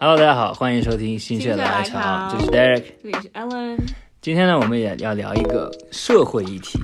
[0.00, 2.84] Hello，大家好，欢迎收听心血来潮，潮这是 Derek。
[3.02, 3.76] 这里是 Ellen。
[4.20, 6.78] 今天呢，我们也要聊一个社会议题。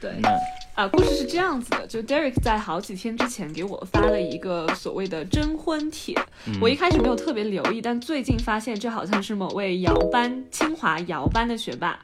[0.00, 0.30] 对那
[0.74, 6.16] 啊，故事是这样子的，就 Derek 在好几天之前给我发了一个所谓的征婚帖，
[6.60, 11.96] 我一开始没有特别留意，但最近发现这好像是某位姚班清华姚班的学霸，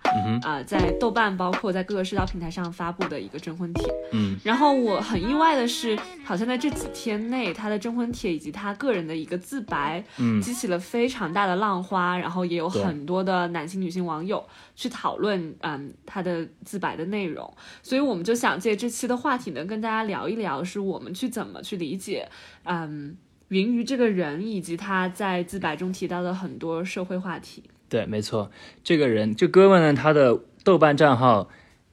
[0.42, 3.92] 啊、在豆瓣包括在各个社交平台上发布的一个征婚帖。
[4.12, 14.44] 嗯然后我很意外的是，好像在这几天内，他的征婚帖以及他个人的一个自白，嗯激起了非常大的浪花，然后也有很多的男性、女性网友
[14.76, 17.52] 去讨论，嗯，他的自白的内容。
[17.82, 22.28] 所以我们就想借这期的话题呢，跟大家聊一聊，是我们去怎么去理解，
[22.64, 23.16] 嗯，
[23.48, 27.64] 云鱼这个人，以及他在自白中提到的很多社会话题。
[27.88, 28.52] 对，没错，
[28.84, 31.48] 这个人，这哥们呢，他的豆瓣账号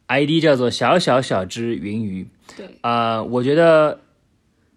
[0.05, 2.27] ID 叫做小小小只云鱼。
[2.55, 4.01] 对，啊、我觉得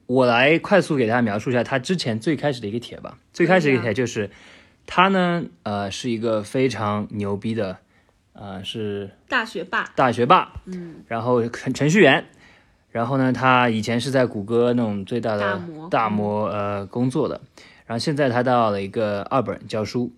[0.06, 3.18] 我来快速给大家描述一下他之前最开始的一个帖吧。
[3.32, 4.30] 最开始一个帖就是
[4.86, 7.78] 他呢，呃，是一个非常牛逼的，
[8.40, 12.24] 呃，是大学霸，大学霸，嗯，然后程程序员，
[12.90, 17.38] 然后呢，他以前是在谷歌那种最大的大模大模呃工作的，
[17.84, 20.10] 然后现在他到了一个二本教书，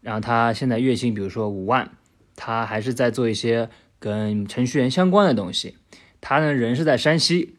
[0.00, 1.90] 然后他现在月薪比如说五万，
[2.36, 5.76] 他还是在做一些跟程序员相关的东西。
[6.22, 7.54] 他呢人是在山西，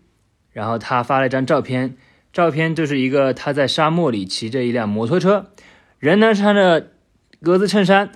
[0.52, 1.96] 然后他发了一张照片，
[2.34, 5.52] 照片就是一个他在沙漠里骑着一辆摩托车，
[6.00, 6.88] 人呢穿着
[7.44, 8.10] 格子衬衫，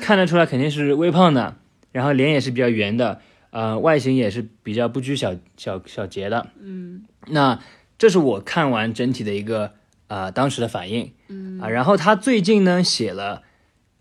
[0.00, 1.56] 看得出来肯定是微胖的，
[1.92, 6.48] 然后脸也是比较圆的，呃，外形也是比较不拘小小小节的。
[6.60, 7.04] 嗯。
[7.28, 7.60] 那
[7.98, 9.72] 这是我看完整体的一个
[10.08, 11.60] 呃当时的反应，嗯。
[11.60, 13.42] 啊，然后他最近呢写了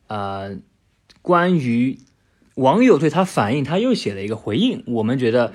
[0.07, 0.57] 呃
[1.21, 1.99] 关于
[2.55, 5.53] 网友对他反应，他又写了一个回应，我们觉得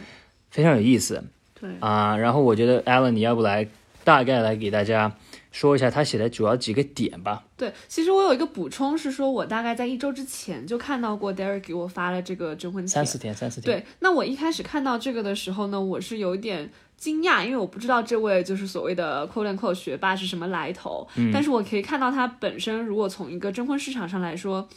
[0.51, 1.25] 非常有意思。
[1.61, 3.69] 对，啊、然后我觉得 Alan 你要不来
[4.05, 5.17] 大概来给大家
[5.57, 7.43] 说一下他写的主要几个点吧？
[7.57, 13.81] 对，其实我有一个补充是说，我大概在一周之前就看到过 Derek 给我发了这个征婚帖，三四天，三四天。
[13.81, 21.09] 对，那我一开始看到这个的时候呢，我是有一点惊讶，因为我不知道这位就是所谓的 “quote unquote” 学霸是什么来头。
[21.17, 24.69] 嗯但是我可以看到他本身，如果从一个征婚市场上来说，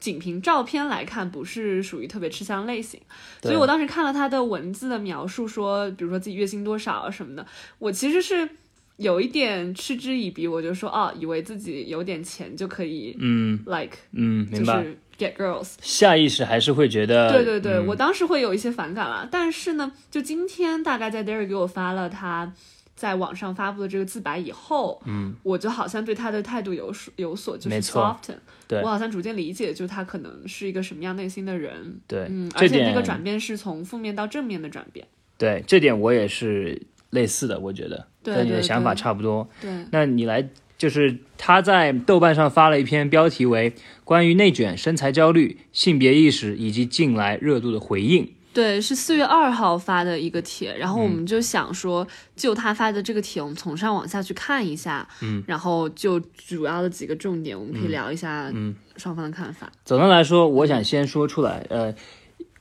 [0.00, 3.00] 仅凭照片来看，不是属于特别吃香类型。
[3.40, 7.46] 对所以我当时看了他的文字的描述说，比如说自己月薪多少啊什么的，
[7.78, 8.48] 我其实是。
[8.96, 13.58] 有一点嗤之以鼻，我就说哦，以为自己有点钱就可以嗯。
[13.66, 14.82] like 嗯，就明白。
[14.82, 17.86] 是 get girls，下意识还是会觉得，对对对，嗯。
[17.86, 19.28] 我当时会有一些反感啦。
[19.30, 22.52] 但是呢，就今天大概在 Derry 给我发了他
[22.96, 28.80] 在网上发布的这个自白以后，嗯，我就好像对他的态度有所有所就是 soften，对。
[28.82, 35.06] 我好像逐渐理解，就他可能是一个什么样内心的人，对，嗯，而且这个转变是从负面到正面的转变，
[35.38, 39.48] 对这点我也是类似的，我觉得跟你的想法差不多。
[39.60, 40.48] 对，那你来，
[40.78, 43.70] 就是他在豆瓣上发了一篇标题为
[44.04, 48.24] 《关于内卷、身材焦虑、性别意识以及近来热度的回应》。
[48.52, 59.72] 对，是四月二号发的一个帖，然后我们就想说，就他发的这个帖，我们从上往下去看一下，嗯，然后就主要的几个重点，我们可以聊一下，嗯，双方的看法。
[59.84, 61.92] 总的来说，我想先说出来，呃，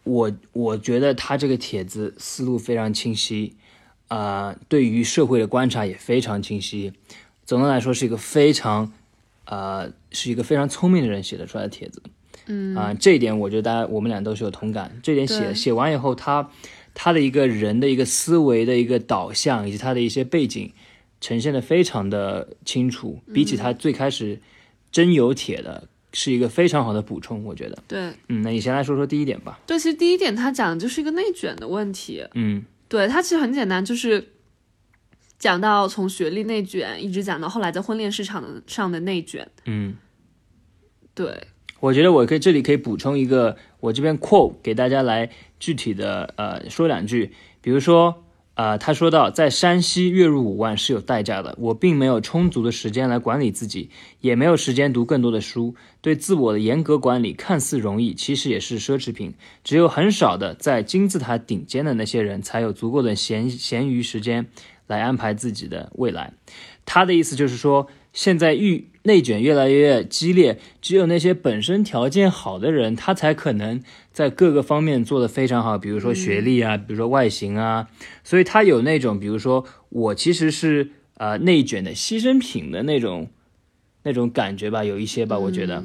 [0.04, 3.54] 我我觉得他这个帖子思路非常清晰，
[4.08, 6.94] 啊，对于社会的观察也非常清晰。
[7.46, 8.92] 总的来说，是一个非常，
[9.46, 12.02] 呃，是一个非常聪明的人写的出来的帖子。
[12.46, 15.00] 嗯啊、这一点我觉得大家我们俩都是有同感。
[15.02, 16.50] 这点写写完以后，他
[16.94, 20.72] 他的一个人的一个思维的一个导向，以及他的一些背景，
[21.22, 24.42] 呈现的非常的清楚，比起他最开始
[24.92, 27.82] 真有帖的，是一个非常好的补充，我觉得。
[27.88, 29.60] 对嗯，那你先来说说第一点吧。
[29.66, 32.26] 对，其实第一点他讲的就是一个内卷的问题。
[32.34, 34.34] 嗯对他其实很简单，就是
[35.40, 39.50] 讲到从学历内卷，一直讲到后来在婚恋市场的上的内卷。
[39.66, 39.96] 嗯，
[41.16, 41.48] 对，
[41.80, 48.23] 我觉得我可以这里可以补充一个，我这边 quote 给大家来具体的呃说两句，比如说。
[48.56, 51.56] 啊、他说到，在山西月入五万是有代价的。
[51.60, 53.90] 我并没有充足的时间来管理自己，
[54.22, 55.74] 也没有时间读更多的书。
[56.02, 59.34] 对自我的严格管理看似容易，其实也是奢侈品。
[59.64, 64.46] 只有很少的在金字塔顶尖的那些人，才有足够的闲闲余时间
[64.86, 66.34] 来安排自己的未来。
[66.86, 77.88] 他的意思就是说，现在愈内卷越来越激烈，只有那些本身条件好的人，他才可能在各个方面做得非常好，比如说学历啊，比如说外形啊，
[78.24, 83.30] 所以他有那种，比如说我其实是呃内卷的牺牲品的那种
[84.04, 85.84] 那种感觉吧，有一些吧，我觉得。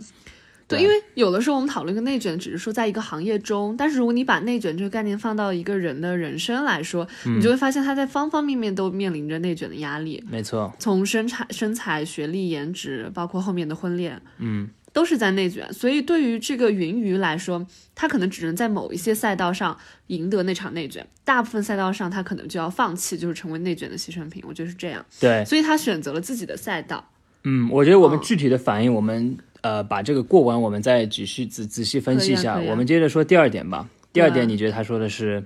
[0.68, 10.22] 对，因为有的时候我们讨论一个内卷，只是说在一个行业中，但是如果你把内卷这个概念放到一个人的人生来说，你就会发现他在方方面面都面临着内卷的压力。
[10.28, 15.72] 没错，从身材、身材、学历、颜值，包括后面的婚恋，嗯，都是在内卷。
[15.72, 19.74] 所以对于这个云鱼来说，他可能只能在某一些赛道上
[20.08, 24.44] 赢得那场内卷，大部分赛道上他可能就要放弃，就是成为内卷的牺牲品。
[24.46, 25.02] 我觉得是这样。
[25.18, 27.08] 对，所以他选择了自己的赛道。
[27.44, 32.54] 嗯，我觉得我们哦具体的反应，我们呃把这个过完，我们再仔细仔仔细分析一下。
[32.54, 33.88] 啊啊我们接着说第二点吧。
[34.10, 35.44] 第二点，你觉得他说的是？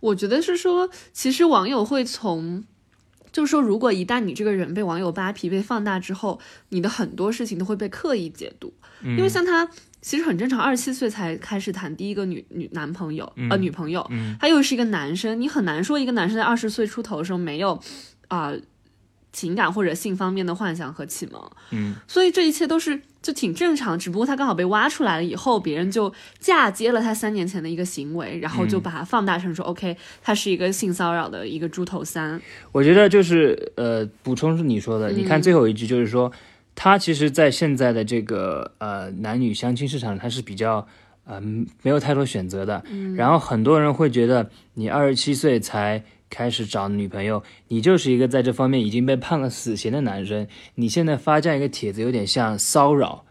[0.00, 2.64] 我觉得是说，其实网友会从，
[3.32, 8.72] 就是说，如果一旦你这个人被网友扒皮、被放大之后，你的很多事情都会被刻意解读。
[9.02, 9.68] 嗯因为像他，
[10.00, 17.80] 其实很正常，二十七岁才开始谈第一个女女男朋友、呃女朋友，嗯他又是一个男生，你很难说一个男生在二十岁出头的时候没有
[18.28, 18.52] 啊、
[19.32, 21.50] 情感或者性方面的幻想和启蒙。
[21.70, 32.40] 嗯，所以这一切都是就挺正常，只不过他刚好被挖出来了以后，别人就嫁接了他三年前的一个行为，然后就把它放大成说、OK，他是一个性骚扰的一个猪头三。
[32.72, 36.32] 我觉得就是呃，补充是你说的，你嗯看最后一句就是说，
[36.74, 40.86] 他其实，在现在的这个呃男女相亲市场，他是比较
[41.24, 41.40] 呃
[41.82, 42.82] 没有太多选择的。
[42.90, 53.24] 嗯然后很多人会觉得，你二十七岁才开始找女朋友，你就是一个在这方面已经被判了死刑的男生，你现在发这样一个帖子，有点像骚扰，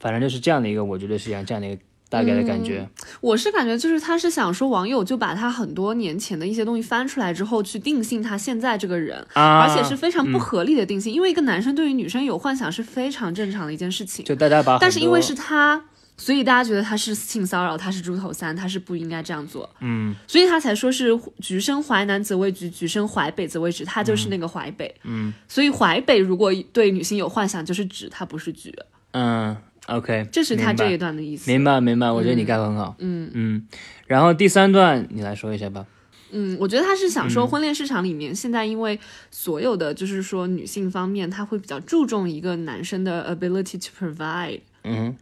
[0.00, 2.88] 反正就是这样的一个，我觉得是像这样的一个大概的感觉。
[3.20, 14.24] 我是感觉就是他是想说网友就把他很多年前的一些东西翻出来之后，去定性他现在这个人，啊，而且是非常不合理的定性，因为一个男生对于女生有幻想是非常正常的一件事情。
[14.24, 15.84] 就大家把，但是因为是他，
[16.18, 24.94] 所以大家觉得他是性骚扰，他是猪头三，他是不应该这样做，嗯所以他才说是橘生淮南则为橘，橘生淮北则为枳，他就是那个淮北。
[25.04, 28.74] 嗯所以淮北如果对女性有幻想，就是枳，他不是橘，
[29.12, 29.56] 嗯
[29.86, 31.50] ，OK，这是他这一段的意思。
[31.50, 32.96] 明白明白，我觉得你概括很好。
[32.98, 33.66] 嗯嗯，
[34.06, 35.86] 然后第三段你来说一下吧。
[36.30, 38.98] 嗯，我觉得他是想说，嗯婚恋市场里面、现在因为
[39.30, 45.16] 所有的就是说女性方面，他会比较注重一个男生的 ability to provide，嗯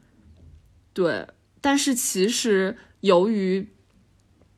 [0.97, 1.27] 对，
[1.61, 3.69] 但是其实由于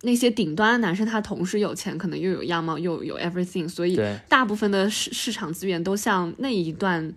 [0.02, 3.98] 那些顶端的男生，他同时有钱，可能又有样貌，又有 everything，所以，
[4.28, 7.12] 大部分的市市场资源都向那一段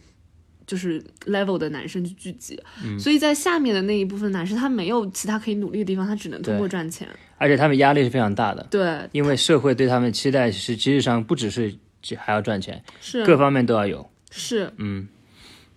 [0.66, 7.08] 就是 level 的男生去聚集，嗯所以在下面的那一部分男生，他没有其他可以努力的地方，他只能通过赚钱。
[7.38, 14.10] 而且他们压力是非常大的，对，因为社会对他们期待是其实上不只是只还要赚钱，是各方面都要有。
[14.32, 15.08] 是，嗯，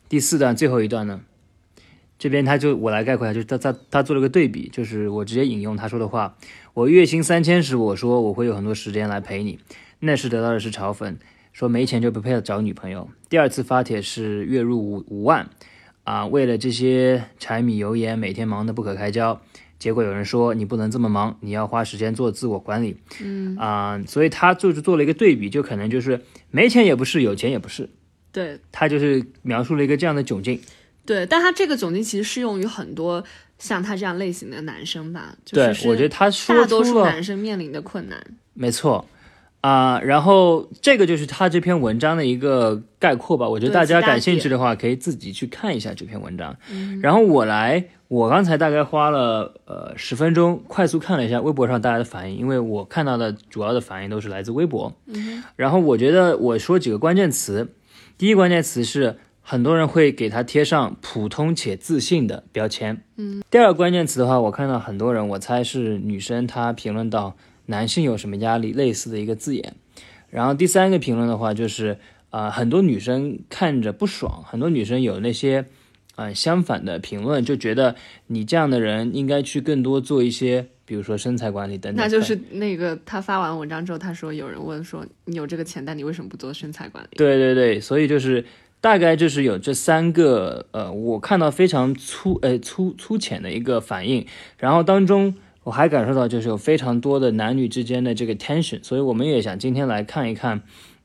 [0.08, 1.20] 第四段最后一段呢，
[2.18, 6.36] 这边他就我来概括一下，就是他他他做了个对比，就是我直接引用他说的话：
[6.72, 9.58] 我月薪三千时，我说我会有很多时间来陪你，
[10.00, 11.16] 那时得到的是嘲讽，
[11.52, 13.08] 说没钱就不配找女朋友。
[13.28, 15.50] 第二次发帖是月入五五万，
[16.04, 19.40] 啊，为了这些柴米油盐，每天忙得不可开交。
[19.76, 22.96] 结果有人说你不能这么忙，你要花时间做自我管理。
[23.22, 27.90] 嗯啊、所以他就是做了一个对比，就可能就是没钱也不是，有钱也不是，
[28.32, 30.60] 对他就是描述了一个这样的窘境。
[31.06, 33.22] 对，但他这个窘境其实适用于很多
[33.58, 38.18] 像他这样类型的男生吧，就对我觉得他说大多数，男生面临的困难。
[38.52, 39.06] 没错
[39.60, 43.48] 啊、然后这个就是他这篇文章的一个概括吧。
[43.48, 46.54] 我觉得大家感兴趣的话，可以自己去看一下这篇文章。
[46.70, 54.94] 嗯然后我来，我刚才大概花了呃十分钟，快速看了一下微博上大家的反应，因为我看到的主要的反应都是来自微博。
[55.06, 57.72] 嗯然后我觉得我说几个关键词，
[58.18, 63.04] 第一关键词是很多人会给他贴上普通且自信的标签。
[63.16, 67.36] 嗯，第二个关键词的话，我看到很多人，我猜是女生，她评论到
[67.66, 69.74] 男性有什么压力类似的一个字眼。
[70.30, 71.98] 然后第三个评论的话，就是
[72.30, 75.66] 啊、呃很多女生看着不爽，很多女生有那些
[76.16, 77.94] 呃相反的评论，就觉得
[78.28, 82.02] 你这样的人应该去更多做一些，比如说身材管理等等。
[82.02, 87.10] 那就是那个他发完文章之后，他说有人问说你有这个钱，但你为什么不做身材管理？
[87.16, 88.44] 对对对，所以就是
[88.84, 94.26] 大概就是有这三个呃，我看到非常粗呃粗粗浅的一个反应，
[94.58, 100.60] 然后当中我还感受到就是有非常多的男女之间的这个 tension，所以我们也想今天来看一看。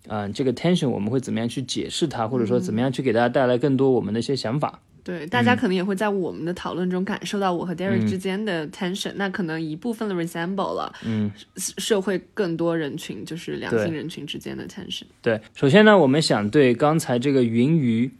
[0.09, 4.81] 嗯、这个 tension 我们会怎么样去解释它，或者说怎么样去给大家带来更多我们的一些想法？
[5.03, 15.03] 对，大家可能也会在我们的讨论中感受到我和 Derek 之间的 tension，、那可能一部分的 resemble 了，嗯，社会更多人群就是两性人群之间的 tension。
[15.21, 18.11] 对，首先呢，我们想对刚才这个云鱼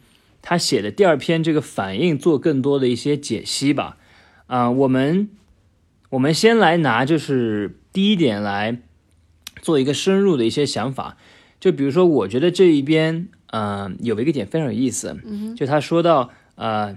[0.42, 3.96] 他写的第二篇这个反应做更多的一些解析吧。
[4.46, 5.28] 啊、我们
[6.08, 8.78] 我们先来拿就是第一点来
[9.62, 11.16] 做一个深入的一些想法。
[11.60, 15.14] 就比如说，我觉得这一边，呃，有一个点非常有意思，
[15.54, 16.94] 就他说到，呃，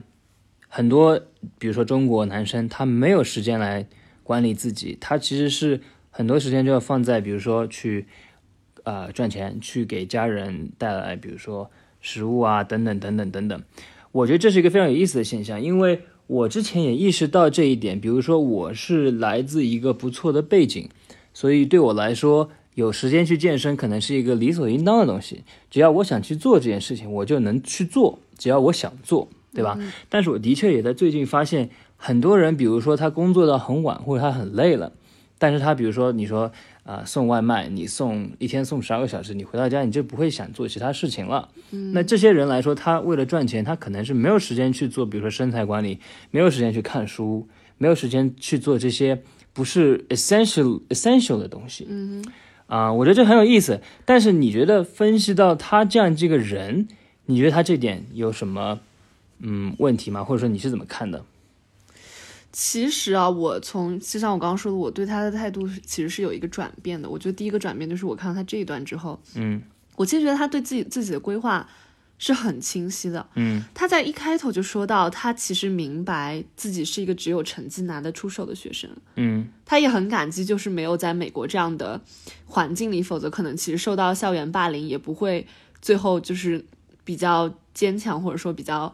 [0.67, 1.17] 很多，
[1.57, 3.87] 比如说中国男生，他没有时间来
[4.21, 5.79] 管理自己，他其实是
[6.11, 8.05] 很多时间就要放在，比如说去，
[8.83, 13.63] 呃，赚钱，去给家人带来，比如说食物啊，等等等等等等。
[14.11, 17.97] 我觉得这是一个非常有意思的现象，因为我之前也意识到这一点。
[18.01, 20.89] 比如说，我是来自一个不错的背景，
[21.33, 25.45] 所以对我来说，有时间去健身可能是一个理所应当的东西。
[25.71, 29.29] 只要我想去做这件事情，我就能去做，只要我想做。
[29.53, 29.77] 对吧？
[30.09, 34.91] 但是我的确也在最近发现，很多人，比如说他工作到很晚，或者他很累了，
[35.37, 36.51] 但是他比如说你说
[36.83, 41.49] 啊送外卖，你送一天送十二个小时，你回到家你就不会想做其他事情了。
[41.93, 45.99] 那这些人来说，他为了赚钱，他可能是没有时间去做，比如说身材管理，
[46.31, 49.21] 没有时间去看书，没有时间去做这些
[49.53, 51.85] 不是 essential essential 的东西。
[51.89, 52.23] 嗯
[52.67, 53.81] 啊，我觉得这很有意思。
[54.03, 56.87] 但是你觉得分析到他这样这个人，
[57.25, 58.79] 你觉得他这点有什么？
[59.45, 60.23] 嗯，问题吗？
[60.23, 61.23] 或者说你是怎么看的？
[62.55, 67.09] 其实啊，我从就像我刚刚说的，我对他的态度其实是有一个转变的。
[67.09, 69.59] 我觉得第一个转变就是我看到他这一段之后，嗯，
[69.95, 71.67] 我其实觉得他对自己自己的规划
[72.19, 73.25] 是很清晰的。
[73.33, 78.87] 嗯，他在一开头就说到，他其实明白自己是一个只有成绩拿得出手的学生。
[79.15, 81.99] 嗯，他也很感激，就是没有在美国这样的
[82.45, 85.47] 环境里，否则可能其实受到校园霸凌也不会
[85.81, 86.63] 最后就是
[87.03, 88.93] 比较坚强，或者说比较。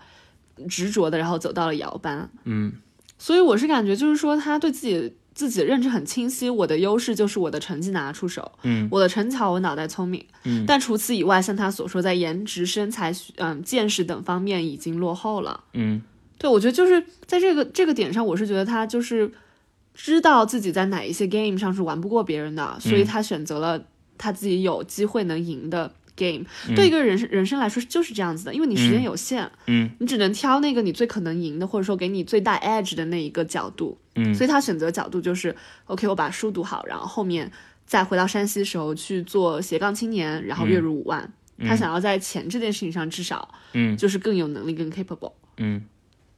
[0.67, 2.29] 执着的，然后走到了摇班。
[2.43, 2.73] 嗯，
[3.17, 6.49] 所以我是感觉，就是说他对自己自己的认知很清晰。
[6.49, 8.51] 我的优势就是我的成绩拿出手。
[8.63, 10.25] 嗯，我的成巧，我脑袋聪明。
[10.43, 15.63] 嗯，但除此以外，像他所说，在颜值、身材、嗯见识等方面已经落后了。
[15.73, 16.01] 嗯，
[16.37, 19.31] 对，我觉得就是在这个这个点上，我是觉得他就是
[19.93, 23.81] 知道自己在哪一些 game 上是玩不过别人的，所以他选择了
[24.17, 25.91] 他自己有机会能赢的。
[26.19, 26.43] Game
[26.75, 37.49] 对一个人生人生来说就是这样子的，因为你时间有限，嗯，你只能挑那个你最可能赢的，或者说给你最大 edge 的那一个角度，嗯，所以他选择角度就是 OK，我把书读好，然后后面
[37.85, 45.81] 再回到山西的时候去做斜杠青年，然后月入五万，他想要在钱这件事情上至少，嗯，就是更有能力更 capable，嗯，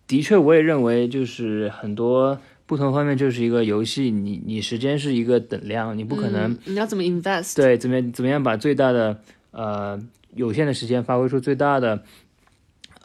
[0.08, 7.56] 的确，我也认为就是很多不同方面就是一个游戏，你你时间是一个等量，你不可能，你要怎么 invest？
[7.56, 9.22] 对，怎么怎么样把最大的。
[9.52, 10.02] 呃，
[10.34, 12.04] 有限的时间发挥出最大的，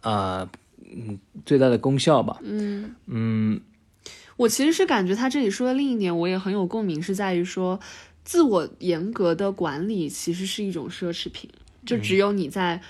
[0.02, 0.48] 呃，
[0.84, 2.38] 嗯，最大的功效吧。
[2.42, 3.60] 嗯嗯，
[4.36, 7.78] 我其实是感觉他这里说的另一点，我也很有共鸣，是在于说，
[8.24, 11.50] 自我严格的管理其实是一种奢侈品，
[11.84, 12.80] 就只有你在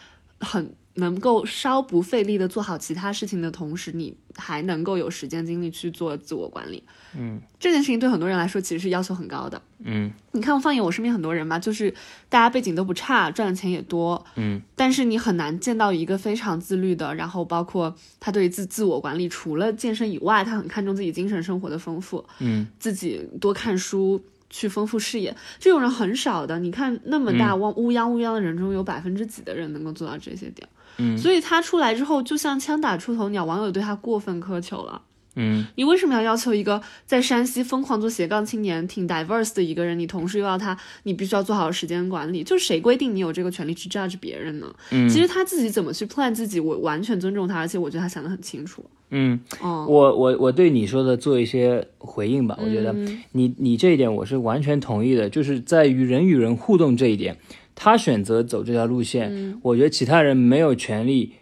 [0.41, 0.75] 很。
[0.97, 6.83] 能够稍不费力的做好其他事情的同时，你还能够有时间精力去做自我管理。
[7.17, 9.61] 嗯，这件事情对很多人来说其实是要求很高的。
[9.79, 11.93] 嗯，你看我，放眼我身边很多人嘛，就是
[12.29, 14.23] 大家背景都不差，赚的钱也多。
[14.37, 22.25] 嗯，但是你很难见到一个非常自律的，然后包括他对自自我管理，除了健身以外，他很看重自己精神生活的丰富。
[22.41, 24.23] 嗯，自己多看书。
[24.49, 26.57] 去丰富视野，这种人很少的。
[26.61, 30.67] 你看那么大汪乌泱乌泱的人中，有百分之几的人能够做到这些点？
[30.99, 35.03] 嗯，所以他出来之后，就像枪打出头鸟，网友对他过分苛求了。
[35.38, 42.43] 嗯，你为什么要要求一个在山西疯狂做斜杠青年、挺 diverse 的一个人，你同时又要他，你必须要做好时间管理？
[42.43, 44.75] 就谁规定你有这个权利去 judge 别人呢？
[44.93, 48.83] 嗯，其实他自己怎么去 plan 自己，我完全尊重他，而且我觉得他想得很清楚。
[49.11, 52.59] 嗯，哦，我我我对你说的做一些回应吧。
[52.59, 52.95] 我觉得
[53.33, 57.37] 你你这一点我是完全同意的，就是在于人与人互动这一点，
[57.76, 61.35] 他选择走这条路线，我觉得其他人没有权利，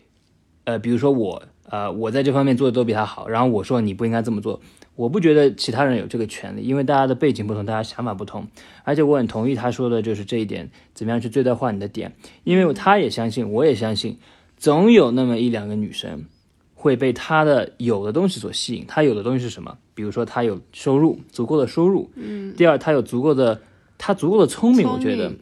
[0.64, 1.42] 呃，比如说我。
[1.66, 4.60] 呃，我在这方面做的都比他好，然后我说你不应该这么做，
[4.96, 8.46] 我不觉得其他人有这个权利，因为大家的背景不同，大家想法不同，
[8.84, 12.14] 而且我很同意他说的就是这一点，怎么样去最大化你的点，
[12.44, 14.18] 因为他也相信，我也相信，
[14.58, 16.26] 总有那么一两个女生
[16.74, 19.78] 会被他的有的东西所吸引，他有的东西是什么？
[19.94, 23.62] 比如说他有收入，足够的收入，嗯，第二他有足够的，
[23.96, 25.32] 他足够的聪明，我觉得，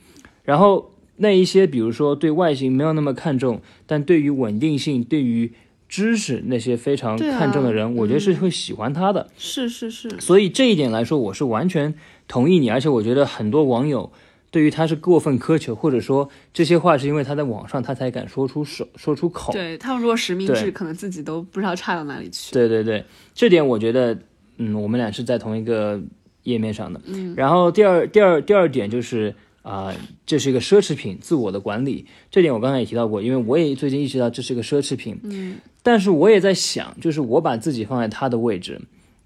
[0.45, 5.53] 然后那一些比如说对外形没有那么看重，但对于稳定性，对于
[5.89, 9.29] 知识那些非常看重的人，我觉得是会喜欢他的。
[9.37, 11.95] 是是是，所以这一点来说，我是完全
[12.27, 12.71] 同意你。
[12.71, 14.11] 而且我觉得很多网友
[14.51, 19.53] 对于他是过分苛求，或者说这些话是因为他在网上他才敢说出手说出口。
[19.53, 22.53] 对他们如果实名制，可能自己都不知道差到哪里去。
[22.53, 24.19] 对对对，这点我觉得，
[24.57, 26.01] 嗯，我们俩是在同一个
[26.45, 26.99] 页面上的。
[27.05, 29.35] 嗯，然后第二第二第二点就是。
[29.63, 29.95] 啊，
[30.27, 35.19] 这是一个奢侈品，自我的管理这点我刚才也提到过，因为我也最近意识到这是个奢侈品。
[35.23, 38.81] 嗯，但是我也在想，就是我把自己放在他的位置，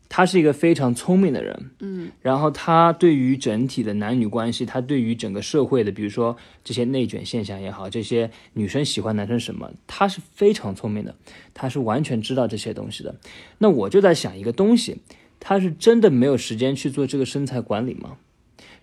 [0.09, 11.14] 他是一个非常聪明的人，嗯，然后他对于整体的男女关系，他对于整个社会的，比如说这些内卷现象也好，这些女生喜欢男生什么，他是非常聪明的，
[11.55, 13.14] 他是完全知道这些东西的。
[13.59, 14.99] 那我就在想一个东西，
[15.40, 18.19] 他是真的没有时间去做这个身材管理吗？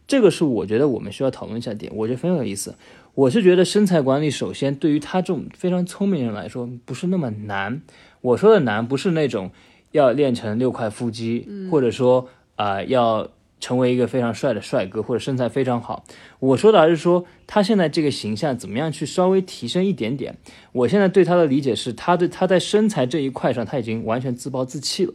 [0.08, 2.76] 这个是我觉得我们需要讨论一下点，我觉得非常有意思。
[3.16, 7.82] 我是觉得身材管理，首先对于他这种非常聪明人来说，不是那么难。
[8.22, 9.52] 我说的难，不是那种
[9.92, 13.30] 要练成六块腹肌，或者说啊、呃要
[13.60, 16.04] 成为一个非常帅的帅哥，或者身材非常好。
[16.40, 20.36] 我说的还是说他现在这个形象怎么样去稍微提升一点点。
[20.74, 25.14] 我现在对他的理解是，他对他在身材这一块上他已经完全自暴自弃了。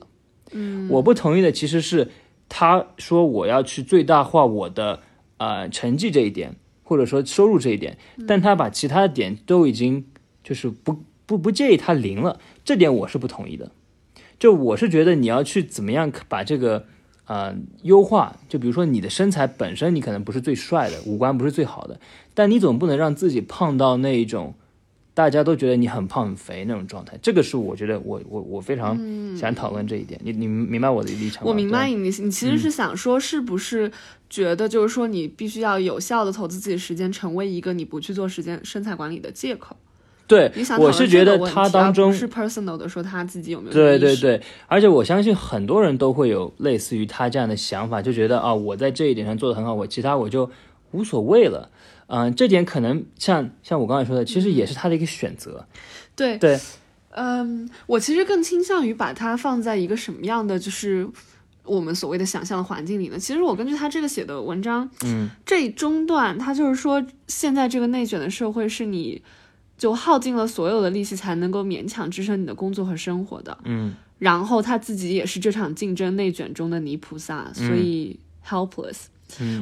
[0.52, 2.08] 嗯，我不同意的其实是
[2.48, 5.00] 他说我要去最大化我的
[5.36, 10.06] 呃成绩这一点，或者说收入这一点，但他把其他的点都已经
[10.42, 13.70] 就是不不不介意他零了，这点我是不同意的。
[14.38, 16.86] 就我是觉得你要去怎么样把这个
[17.26, 22.00] 呃优化，就比如说你的身材本身你可能不是最帅的，五官不是最好的，
[22.34, 24.54] 但你总不能让自己胖到那一种
[25.18, 27.18] 大家都觉得你很胖很肥那种状态。
[27.20, 28.96] 这个是我觉得我我我非常
[29.36, 30.20] 想讨论这一点。
[30.22, 31.48] 你你明白我的立场吗？
[31.48, 33.90] 我明白对你，你其实是想说，是不是
[34.30, 39.76] 觉得就是说你必须要有效的投资自己时间，成为一个你不去做时间身材管理的借口？
[40.28, 50.48] 对你想，我是觉得他当中是 personal 的说他自己有没有对对，对，而且我相信很多人都会有类似于他这样的想法，就觉得啊，我在这一点上做得很好，我其他我就
[50.92, 51.68] 无所谓了。
[52.08, 55.66] 嗯、这点可能像像我刚才说的，其实也是他的一个选择。
[56.16, 56.58] 对对，
[57.10, 61.08] 嗯，我其实更倾向于把它放在一个什么样的就是
[61.64, 63.18] 我们所谓的想象的环境里呢？
[63.18, 69.22] 其实我根据他这个写的文章，嗯，这一中段他就是说，现在这个内卷的社会是你
[69.76, 73.56] 就耗尽了所有的力气才能够勉强支撑你的工作和生活的。
[73.64, 79.04] 嗯，然后他自己也是这场竞争内卷中的泥菩萨，所以 helpless。
[79.04, 79.10] 嗯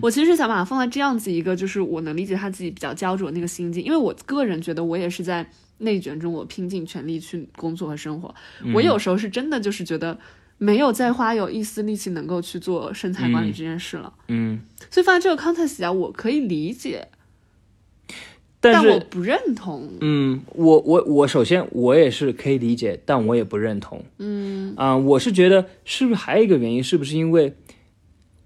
[0.01, 8.35] 我其实是想把它放在这样子一个，就是我能理解他自己比较焦灼的那个心境，因为我个人觉得我也是在内卷中，我拼尽全力去工作和生活。
[8.75, 10.19] 我有时候是真的就是觉得
[10.59, 17.09] 没有再花有一丝力气能够去做身材管理这件事了，嗯，所以放在这个 context 下，我可以理解，
[18.61, 19.91] 但是我不认同。
[20.01, 24.03] 嗯，我我我首先我也是可以理解，但我也不认同。
[24.19, 24.75] 嗯。
[24.77, 27.55] 啊、我是觉得是不是还有一个原因，是不是因为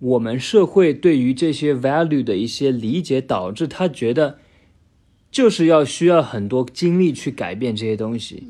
[0.00, 4.38] 我们社会对于这些 value 的一些理解，导致他觉得
[5.30, 8.46] 就是要需要很多精力去改变这些东西。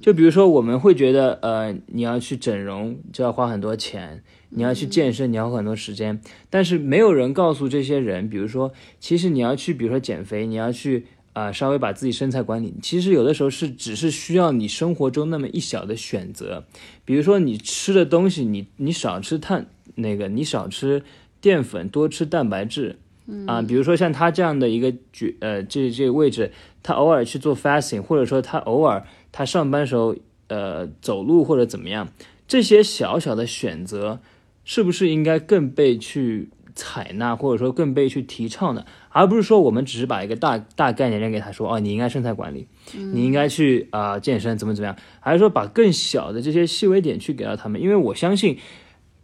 [0.00, 16.64] 就比如说我们会觉得，呃，你要去整容就要花很多钱，你要去健身你要花很多时间，但是没有人告诉这些人，比如说，其实你要去，比如说减肥，你要去啊、呃稍微把自己身材管理，其实有的时候是只是需要你生活中那么一小的选择，
[17.04, 19.66] 比如说你吃的东西，你你少吃碳
[20.00, 21.02] 那个，你少吃
[21.40, 22.98] 淀粉，多吃蛋白质。
[23.46, 26.50] 啊，比如说像他这样的一个举呃这这个位置，
[26.82, 30.16] 他偶尔去做 fasting，或者说他偶尔他上班时候
[30.48, 32.08] 呃走路或者怎么样，
[32.48, 34.18] 这些小小的选择，
[34.64, 47.80] 是不是应该更被去采纳，或者说更被去提倡呢，而不是说我们只是把一个大大概念扔给他说，哦，你应该身材管理，你应该去啊、健身，怎么怎么样，还是说把更小的这些细微点去给到他们？
[47.80, 48.58] 因为我相信，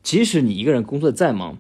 [0.06, 1.58] 即使你一个人工作再忙，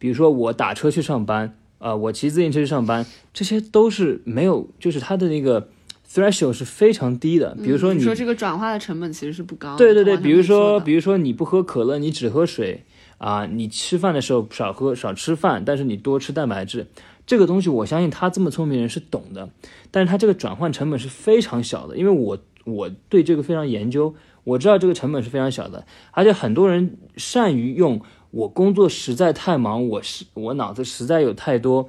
[0.00, 5.68] 比如说我打车去上班，呃，我骑自行车去上班，这些都是没有，就是他的那个
[6.12, 7.56] threshold 是非常低的。
[7.62, 12.82] 比如说你嗯说这个转化的成本其实是不高，对对对，比如说，比如说你不喝可乐，你只喝水
[13.18, 16.88] 啊、你吃饭的时候少喝少吃饭，但是你多吃蛋白质，
[17.24, 19.48] 这个东西我相信他这么聪明人是懂的，
[19.92, 24.12] 但是他这个转换成本是非常小的，因为我我对这个非常研究，
[24.44, 31.88] 我知道这个成本是非常小的，而且很多人善于用我工作实在太忙，我是我脑子实在有太多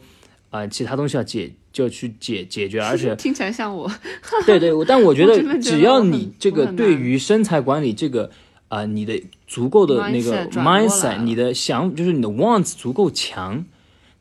[0.50, 3.92] 啊、其他东西要解就去解解决，而且听起来像我，
[4.48, 8.32] 对对，我但我觉得 只要你这个对于身材管理这个
[8.68, 13.66] 啊、你的足够的那个 Mindset 你的想就是你的 wants 足够强，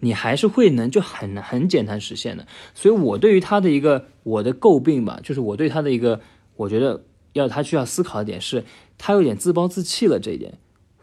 [0.01, 2.47] 你还是会能就很很简单实现的。
[2.75, 6.21] 所以我对于他的一个我的诟病吧，就是我对他的一个
[6.57, 8.65] 我觉得要他需要思考的点是，
[8.99, 10.55] 他有点自暴自弃了这一点。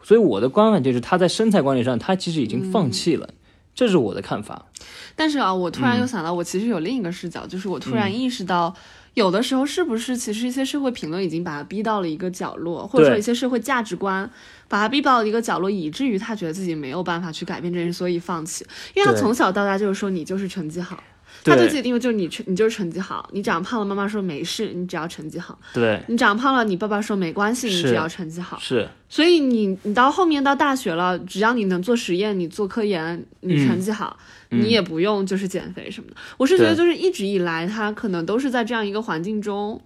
[0.02, 3.28] 所以我的观感就是他在身材管理上，他其实已经放弃了，
[3.72, 4.66] 这是我的看法。
[5.14, 8.74] 但是啊，我突嗯然又想到，我其实有另一个视角，就是我突然意识到，
[9.14, 14.28] 有的时候是不是其实一些社会评论已经把他逼到了一个角落，或者说一些社会价值观
[14.66, 18.66] 把他逼到了一个角落，以至于他觉得自己没有办法去改变这件事，所以放弃。
[18.94, 21.00] 因为他从小到大就是说你就是成绩好。
[21.44, 28.58] 他对对自己定位就是你成你就是成绩好，你长胖了，妈妈说没事，你只要成绩好；对，你长胖了，你爸爸说没关系，你只要成绩好。
[28.60, 34.16] 是，所以你你到后面到大学了，只要你能做实验，你做科研，你成绩好，
[34.50, 36.16] 你也不用就是减肥什么的。
[36.36, 39.80] 我是觉得就是一直以来他可能都是在这样一个环境中，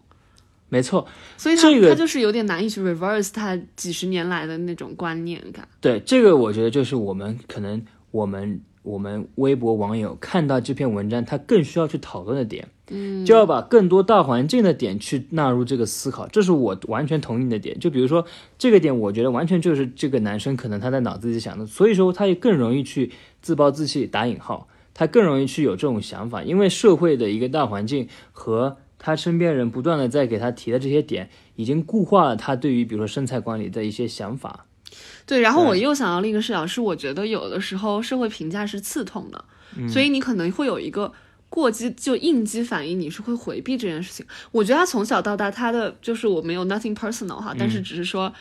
[0.68, 1.06] 没错。
[1.36, 5.66] 所以他、这个他就是有点难以去 reverse 他几十年来的那种观念感。
[5.80, 17.76] 对，这个我觉得就是我们可能我们我们微博网友看到这篇文章，他更需要去讨论的点，嗯，就要把更多大环境的点去纳入这个思考，这是我完全同意的点。
[17.80, 18.24] 就比如说
[18.56, 23.10] 这个点，我觉得完全就是这个男生可能他在脑子里想的，所以说他也更容易去
[23.42, 34.65] 自暴自弃，打引号，他更容易去有这种想法，因为社会的一个大环境和他身边人不断的在给他提的这些点，已经固化了他对于比如说身材管理的一些想法。
[35.26, 39.44] 对，然后我又想到另一个视角，是我觉得有的时候社会评价是刺痛的，
[39.88, 41.12] 所以你可能会有一个
[41.48, 44.24] 过激就应激反应，你是会回避这件事情。
[44.52, 48.32] 我觉得他从小到大，他的就是我没有 nothing personal 哈，但是只是说，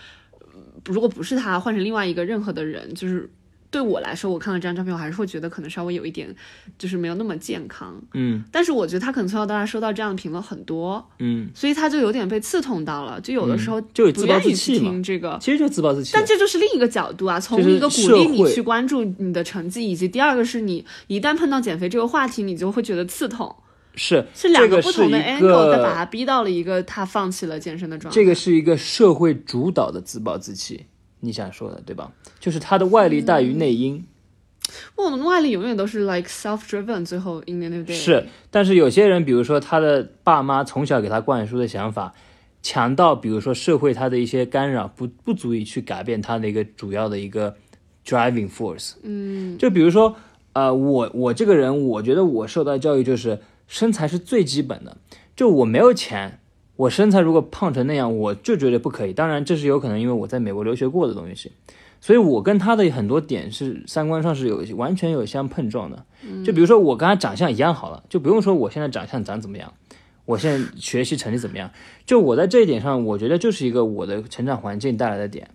[0.41, 3.29] 呃如果不是他，换成另外一个任何的人，就是。
[3.75, 6.33] 对我来说，我看到这张照片，我还是会觉得可能稍微有一点，
[6.77, 8.01] 就是没有那么健康。
[8.13, 15.37] 嗯但是我觉得他可能从小到大收到这样的评论很多，嗯，所以他就有点被刺痛到了，就有的时候不就有自暴愿意去自弃嘛听这个。
[15.41, 16.11] 其实就自暴自弃。
[16.13, 23.53] 但这就是另一个角度啊，从一个鼓励你去关注你的成绩，以及第二个是你一旦碰到减肥这个话题，你就会觉得刺痛，
[23.95, 28.15] 是是两个不同的 angle，再把他逼到了一个他放弃了健身的状态。
[28.15, 30.85] 这个是一个社会主导的自暴自弃，
[31.25, 32.11] 你想说的对吧？
[32.39, 34.05] 就是它的外力大于内因。
[34.95, 42.13] 我们外力永远都是 like self driven，最后 in the end 是，但是有些人，比如说他的爸妈从小给他灌输的想法，
[42.63, 47.55] 强到比如说社会他的一些干扰，不不足以去改变他的一个主要的一个
[48.03, 48.93] driving force。
[49.03, 50.15] 嗯，就比如说，
[50.53, 54.97] 呃，我我这个人，我觉得我受到教育就是身材是最基本的，
[55.35, 56.39] 就我没有钱。
[56.75, 59.13] 我身材如果胖成那样，我就觉得不可以。
[59.13, 61.51] 当然，这是有可能，因为我在美国留学过的东西，
[62.01, 66.05] 所以我跟他的很多点是三观上是有完全有相碰撞的。
[66.43, 69.71] 就比如说我跟他长相一样好了，就不用说我现在长相长怎么样，
[70.25, 71.71] 我现在学习成绩怎么样，
[72.05, 75.49] 就我在这一点上，我觉得就是一个我的成长环境带来的点。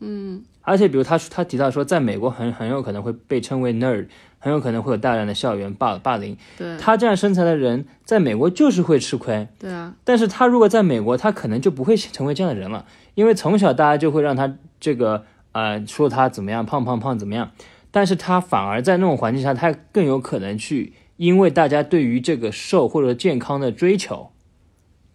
[0.00, 4.08] 嗯，而且比如他他提到说，在美国很很有可能会被称为 nerd，
[4.46, 6.36] 很有可能会有大量的校园霸霸凌。
[6.56, 9.48] 对他这样身材的人，在美国就是会吃亏。
[9.58, 17.50] 对啊，但是他如果在美国，他可能就不会成为这样的人了，因为从小大家就会让他这个呃说他怎么样胖胖胖怎么样，
[17.90, 24.30] 但是他反而在那种环境下，他更有可能去，因为大家对于这个瘦或者健康的追求，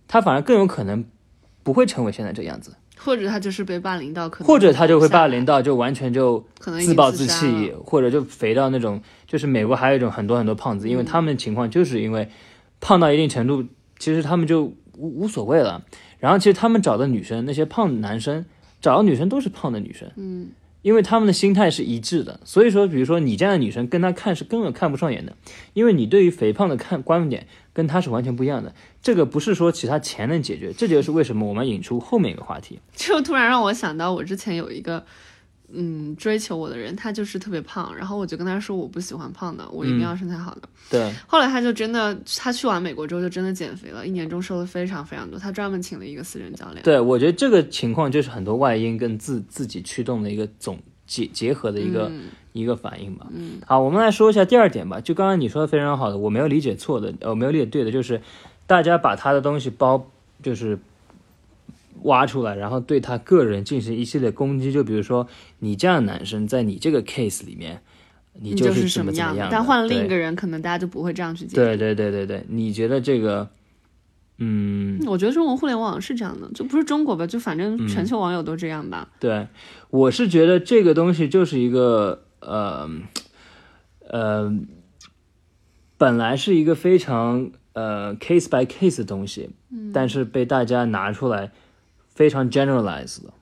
[0.10, 1.06] 他反而更有可能
[1.64, 6.46] 不会成为现在这样子，或者他就是被霸凌到，可能或者他就会霸凌到，就完全就
[6.84, 12.30] 自暴自弃了，或者就肥到那种，就是美国还有一种很多很多胖子，因为他们的情况就是因为
[12.80, 13.66] 胖到一定程度，
[13.98, 14.64] 其实他们就
[14.98, 15.84] 无无所谓了。
[16.20, 18.46] 然后其实他们找的女生，那些胖男生
[18.80, 20.50] 找的女生都是胖的女生，嗯，
[20.82, 22.40] 因为他们的心态是一致的。
[22.44, 25.36] 所以说，比如说你这样的女生跟他看是根本看不上眼的，
[25.74, 28.74] 因为你对于肥胖的看观点跟他是完全不一样的。
[29.02, 32.80] 这个不是说其他钱能解决，这就是为什么我们引出后面一个话题。
[32.96, 35.06] 就突然让我想到，我之前有一个
[35.74, 40.62] 嗯追求我的人，他就是特别胖，然后我就跟他说我不喜欢胖的，我一定要身材好的。
[40.90, 45.40] 对，后来他就真的，他去完美国之后就真的减肥了，一年中瘦了非常非常多。
[45.40, 46.84] 他专门请了一个私人教练。
[46.84, 52.12] 对，我觉得这个情况就是很多外因跟自自己驱动的一个总结结合的一个、
[52.54, 53.28] 一个反应吧。
[53.34, 55.00] 嗯，好，我们来说一下第二点吧。
[55.00, 58.22] 就刚刚你说的非常好的，我没有理解错的，呃，我没有理解对的，就是
[58.68, 60.06] 大家把他的东西包
[60.44, 60.78] 就是
[62.04, 64.72] 挖出来，然后对他个人进行一系列攻击。
[64.72, 65.28] 就比如说
[65.60, 67.82] 你这样的男生，在你这个 case 里面，
[68.34, 73.50] 你你就是什么样，但换了另一个人，可能大家就不会这样去解对对对对对，你觉得这个，
[74.38, 79.10] 嗯，我觉得中国互联网是这样的，就不是中国吧，就反正全球网友都这样吧。
[79.20, 79.48] 对，
[79.90, 82.90] 我是觉得这个东西就是一个呃
[84.10, 84.54] 呃，
[85.98, 89.52] 本来是一个非常呃 case by case 的东西，
[89.94, 91.52] 但是被大家拿出来
[92.14, 93.34] 非常 generalized 的。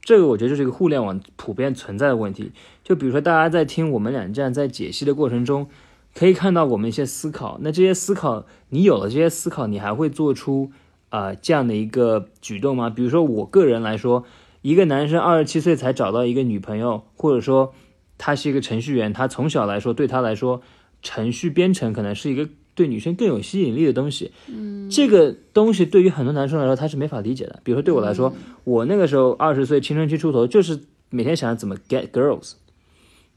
[0.00, 2.52] 这个我觉得就是一个互联网普遍存在的问题。
[2.84, 5.68] 就比如说，大家在听我们俩这样在解析的过程中，
[6.14, 7.58] 可以看到我们一些思考。
[7.60, 10.70] 那这些思考，你有了这些思考，你还会做出
[11.08, 12.88] 啊、这样的一个举动吗？
[12.90, 14.24] 比如说，我个人来说，
[14.62, 17.74] 一个男生二十七岁才找到一个女朋友，或者说
[18.18, 20.62] 他是一个程序员，他从小来说对他来说，
[21.02, 24.30] 程序编程可能是一个对女生更有吸引力的东西。
[24.46, 27.58] 嗯，这个东西对于很多男生来说他是没法理解的。
[27.64, 30.78] 比如说对我来说，我那个时候二十岁青春期出头，就是
[31.10, 32.52] 每天想着怎么 get girls。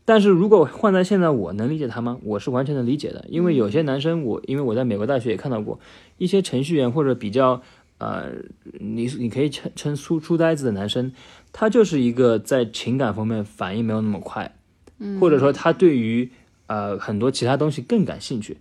[0.05, 2.19] 但是如果换在现在，我能理解他吗？
[2.23, 5.79] 我是完全能理解的，因为有些男生，我因为我在美国大学也看到过
[6.17, 7.61] 一些程序员或者比较
[7.99, 8.31] 呃，
[8.79, 11.11] 你你可以称称书书呆子的男生，
[11.53, 14.55] 他就是一个在情感方面反应没有那么快，
[14.97, 16.31] 嗯或者说他对于
[16.65, 18.57] 呃很多其他东西更感兴趣，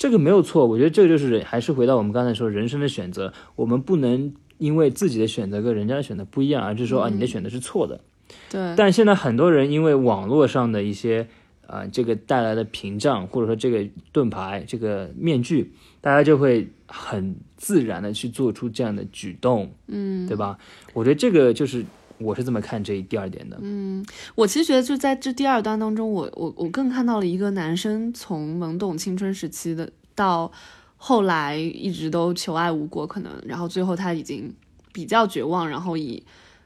[0.00, 8.00] 这个没有错，我觉得这个就是人还是回到我们刚才说人生的选择，我们不能因为自己的选择跟人家的选择不一样，而是说啊你的选择是错的。
[8.48, 11.28] 对，但现在很多人因为网络上的一些
[11.66, 20.56] 啊、呃这个带来的屏障，或者说这个盾牌、这个面具，大家就会很自然的去做出这样的举动，嗯，对吧？
[20.94, 21.84] 我觉得这个就是
[22.20, 24.04] 我是这么看这一第二点的，嗯
[24.34, 30.52] 我其实觉得就在这第二段当中，我我我更看到了一个男生从懵懂青春时期的到
[30.96, 34.54] 后来一直都求爱无果，可能然后最后他已经
[34.92, 36.22] 比较绝望，然后以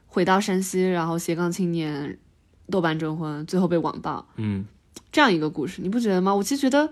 [0.07, 2.17] 回到山西，然后斜杠青年，
[2.69, 4.65] 豆瓣征婚，最后被网暴嗯
[5.11, 6.35] 这样一个故事，你不觉得吗？
[6.35, 6.91] 我其实觉得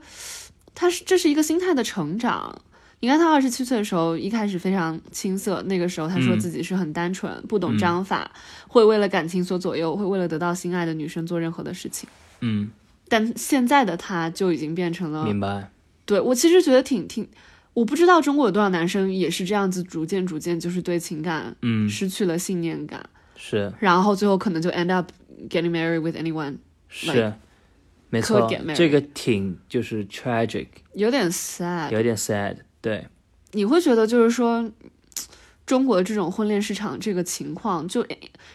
[0.73, 2.61] 他是这是一个心态的成长。
[3.03, 6.39] 你看他二十七岁的时候，一开始非常青涩，那个时候他说嗯。
[6.39, 8.31] 自己是很单纯，不懂章法，
[8.69, 12.07] 会为了感情所左右，会为了得到心爱的女生做任何的事情。
[12.39, 12.69] 嗯，
[13.09, 15.69] 但现在的他就已经变成了，明白，
[16.05, 17.27] 对我其实觉得挺挺，
[17.73, 21.89] 我不知道中国有多少男生也是这样子，逐渐逐渐就是对情感嗯。
[21.89, 23.69] 失去了信念感，是。
[23.81, 25.11] 然后最后可能就 end up
[25.49, 26.55] getting married with anyone，
[26.87, 27.33] 是。
[28.09, 31.91] 没错这个挺就是 tragic，有点 sad。
[31.91, 33.07] 有点 sad，对，
[33.53, 34.69] 你会觉得就是说，
[35.65, 38.01] 中国这种婚恋市场这个情况，就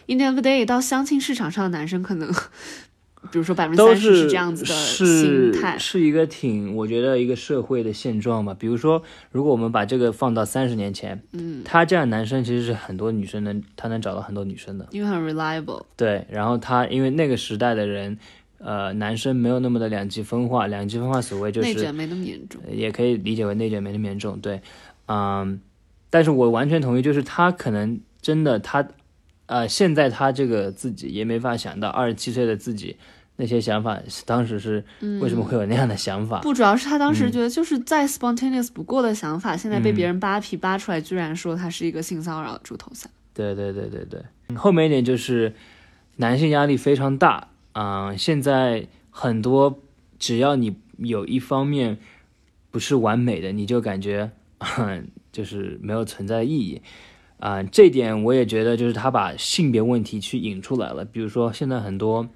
[0.05, 2.31] in the end of the day 到相亲市场上的男生可能，
[3.31, 8.55] 比如说百分之三十是这样子的心是态，是一个挺，我觉得一个社会的现状吧。
[8.57, 15.83] 比如说，如果我们把这个放到三十年前，嗯，他这样男生其实是很多女生能他能找到很多女生的，因为很 reliable。
[15.97, 16.27] 对。
[16.29, 18.17] 然后他因为那个时代的人，
[18.59, 24.61] 呃，男生没有那么的两极分化，两极分化所谓就是内卷没那么严重，也可以理解为内卷没那么严重，对，
[25.07, 25.59] 嗯，
[26.09, 28.87] 但是我完全同意，就是他可能真的他，
[29.47, 32.97] 呃，现在他这个自己也没法想到二十七岁的自己
[33.37, 34.83] 那些想法，当时是
[35.21, 36.39] 为什么会有那样的想法？
[36.41, 37.15] 不主要是他当嗯。
[37.15, 43.09] 时觉得就是再 spontaneous 不过的想法，现在被别人扒皮扒出来，居然说他是一个性骚扰的猪头三。
[43.33, 45.53] 对对对对对，嗯后面一点就是
[46.17, 49.79] 男性压力非常大，啊、现在很多
[50.17, 51.97] 只要你有一方面
[52.71, 54.31] 不是完美的，你就感觉
[55.31, 56.81] 就是没有存在意义。
[57.39, 61.05] 啊、这点我也觉得，就是他把性别问题去引出来了。
[61.05, 62.27] 比如说，现在很多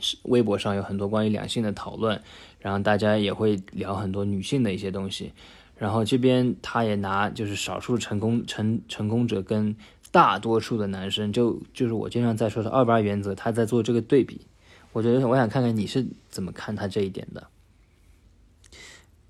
[0.00, 2.20] 是微博上有很多关于两性的讨论，
[2.58, 5.32] 然后大家也会聊很多女性的一些东西。
[5.76, 9.74] 然后这边他也拿就是少数成功成成功者跟
[10.10, 14.40] 大多数的男生，就就是我经常在说的二八原则，他在做这个对比。
[14.92, 17.48] 我觉得我想看看你是怎么看他这一点的。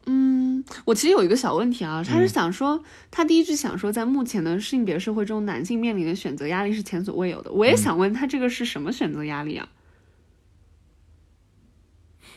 [0.06, 7.52] 嗯我其实有一个小问题啊，他是想说，他第一句想说，在目前的性别社会中，男性面临的选择压力是前所未有的。
[7.52, 9.68] 我也想问他，这个是什么选择压力啊？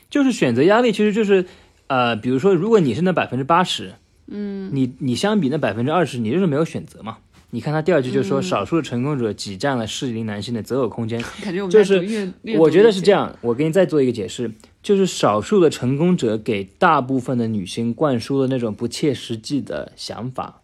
[0.09, 1.45] 就是选择压力，其实就是，
[1.87, 3.95] 呃，比如说，如果你是那百分之八十，
[4.27, 7.17] 嗯，你你相比那百分之二十，你就是没有选择嘛。
[7.53, 11.21] 你看他第二句就说，少数的成功者挤占了适龄男性的择偶空间。
[11.43, 14.49] 感觉我们就是我觉得是这样，我给你再做一个解释，
[14.81, 20.63] 就是少数的成功者给大部分的女性灌输的那种不切实际的想法，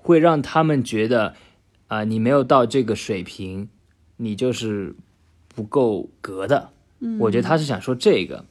[0.00, 1.36] 会让他们觉得，
[1.86, 3.68] 啊、你没有到这个水平，
[4.16, 4.96] 你就是
[5.54, 6.70] 不够格的。
[7.20, 8.44] 我觉得他是想说这个，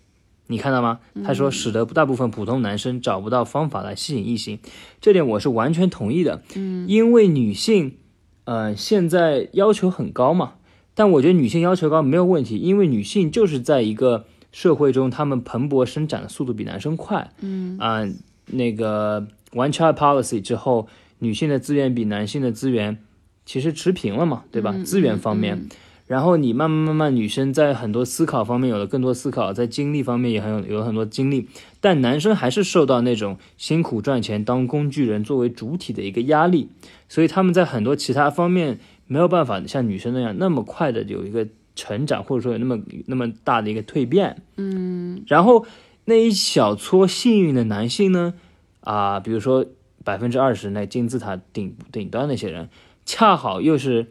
[0.52, 1.00] 你看到吗？
[1.24, 4.58] 他说使得大部分普通男生找不到方法来吸引异性，
[5.00, 6.42] 这点我是完全同意的。
[6.56, 7.98] 嗯，因为女性，
[8.46, 10.54] 呃，现在要求很高嘛，
[10.96, 17.32] 但我觉得女性要求高没有问题，因为女性就是在一个社会中，她们蓬勃生长的速度比男生快。
[17.42, 18.10] 嗯啊、
[18.48, 20.88] 那个 one child policy 之后，
[21.20, 22.98] 女性的资源比男性的资源
[23.46, 24.74] 其实持平了嘛，对吧？
[24.84, 25.70] 资源方面。
[26.10, 31.48] 然后你慢慢慢慢，女生在很多思考方面有了更多思考，在精力方面也很有有很多精力，
[31.80, 36.68] 但男生还是受到那种辛苦赚钱当工具人作为主体的一个压力，
[37.08, 44.42] 所以他们在很多其他方面没有办法像女生那样那么快的有一个成长，或者说有那么那么大的一个蜕变。
[44.58, 45.68] 嗯，然后
[46.06, 48.34] 那一小撮幸运的男性呢，
[48.80, 49.64] 啊、比如说
[50.04, 52.68] 百分之二十那金字塔顶顶端那些人，
[53.06, 54.08] 恰好又是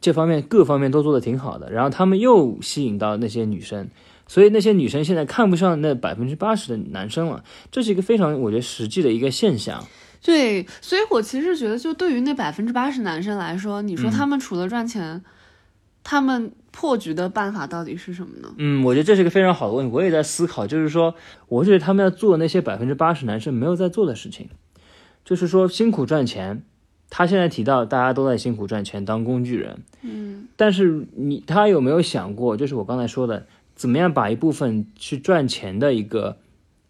[0.00, 3.88] 这方面各方面都做得挺好的，然后他们又吸引到那些女生，
[4.26, 9.84] 所以那些女生现在看不上那百分之八十的男生了，这是一个非常我觉得实际的一个现象。
[10.22, 15.22] 对，所以我其实觉得，就对于那百分之八十男生来说，你说他们除了赚钱，
[16.04, 18.52] 他们破局的办法到底是什么呢？
[18.58, 21.14] 嗯，我觉得这是一个非常好的问题，我也在思考，就是说，
[21.48, 24.48] 我觉得他们要做那些百分之八十男生没有在做的事情，
[25.24, 26.62] 就是说辛苦赚钱。
[27.10, 36.36] 他现在提到大家都在辛苦赚钱当工具人，嗯，但是你他有没有想过，就是我刚才说的，怎么样把一部分去赚钱的一个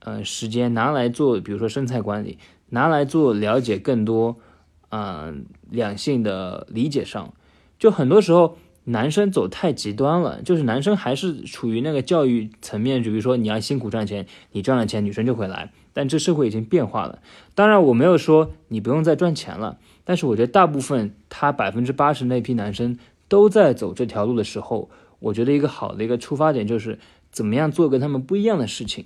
[0.00, 4.36] 呃时间拿来做，比如说身材管理，拿来做了解更多，
[4.90, 7.32] 嗯、两性的理解上，
[7.78, 17.20] 就很多时候男生走太极端了，就是男生还是处于那个教育层面，就比如说你要辛苦赚钱，你赚了钱女生就会来，但这社会已经变化了。
[17.54, 19.78] 当然我没有说你不用再赚钱了，
[20.10, 26.98] 但是我觉得大部分他百分之八十那批男生都在走这条路的时候，我觉得一个好的一个出发点就是
[27.30, 29.04] 怎么样做跟他们不一样的事情。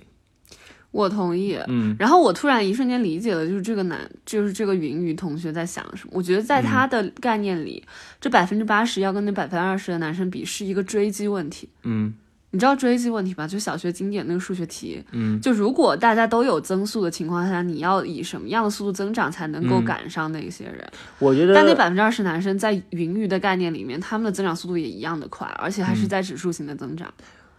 [0.89, 1.59] 我同意。
[1.67, 6.13] 嗯，然后我突然一瞬间理解了，就是这个男，就是这个云雨同学在想什么。
[6.15, 7.83] 我觉得在他的概念里，
[8.19, 11.69] 这百分之八十要跟那百分之二十的男生比，是一个追击问题。
[11.83, 12.15] 嗯
[12.55, 13.45] 你知道追击问题吧？
[13.45, 20.81] 就小学经典那个数学题，嗯，就如果大家都有增速的情况下，你要以什么样的速度增长才能够嗯赶上那些人？
[21.19, 27.13] 我觉得但那百分之二十男生在云鱼的概念里面，他们的增长速度也一样的快，而且还嗯是在指数型的增长。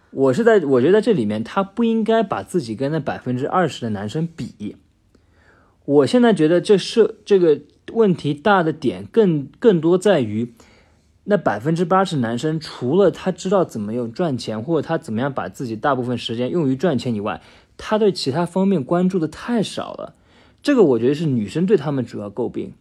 [0.09, 4.75] 我是在，我觉得在这里面，他不应该把自己跟那百分之二十的男生比。
[5.85, 7.61] 我现在觉得这是这个
[7.93, 10.51] 问题大的点更更多在于，
[11.29, 17.41] 那百分之八十男生除了他知道怎么用赚钱，或者他怎么样把自己大部分时间用于赚钱以外，
[17.75, 20.13] 他对其他方面关注的太少了。
[20.63, 22.73] 这个我觉得是女生对他们主要诟病。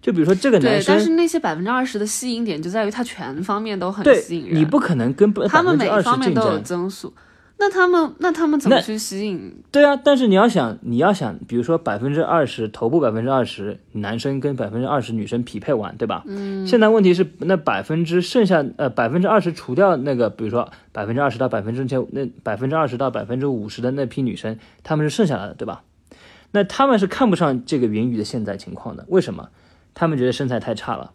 [0.00, 4.58] 就比如说这个男，生但，是那些百分之二十的吸引点就在于他全方面都很吸引人。
[4.58, 6.58] 你不可能跟百他们每一方面都有。
[6.58, 7.14] 增速，
[7.62, 9.62] 那他们那他们怎么去吸引？
[9.70, 16.24] 对啊，但是你要想，你要想，比如说百分之二十头部百分之二十男生跟百分之二十女生匹配完，对吧？
[16.26, 16.66] 嗯。
[16.66, 25.84] 现在问题是，那百分之剩下呃百分之二十除掉那个，比如说百分之二十到百分之前那百分之二十到百分之五十的那批女生，她们是剩下来的，对吧？
[26.50, 29.50] 那他们是看不上这个云鱼的现在情况的，为什么？
[29.94, 31.12] 他们觉得身材太差了。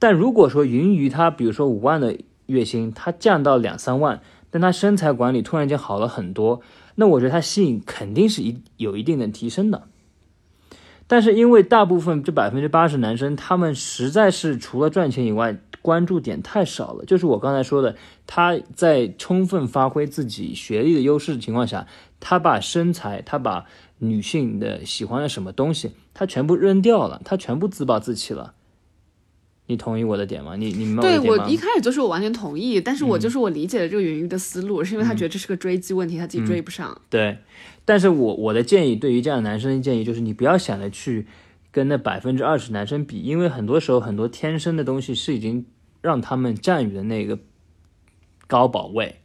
[0.00, 4.20] 但如果说云鱼他比如说五万的月薪，他降到两三万，
[4.54, 6.60] 但他身材管理突然间好了很多，
[6.94, 9.88] 那我觉得他吸引肯定是一有一定的提升的。
[11.08, 17.04] 但是因为大部分这百分之八十男生，他们实在是除了赚钱以外，关注点太少了。
[17.04, 17.96] 就是我刚才说的，
[18.28, 21.88] 他在充分发挥自己学历的优势的情况下，
[22.20, 23.66] 他把身材，他把
[23.98, 28.54] 女性的喜欢的什么东西，他全部扔掉了，他全部自暴自弃了。
[29.66, 30.56] 你同意我的点吗？
[30.56, 31.18] 你你明白对？
[31.18, 37.00] 我一开始就是我完全同意，但是我就是我理解的这个源于的思路，是因为他觉得这是个追击问题，他自己追不上。
[37.08, 37.38] 对，
[37.84, 41.26] 但是我我的建议，对于这样的男生的建议就是，你不要想着去
[41.70, 45.64] 跟那百分之二十男生比，因为很多时候很多天生的东西是已经
[46.02, 47.38] 让他们占据的那个
[48.46, 49.16] 高保位。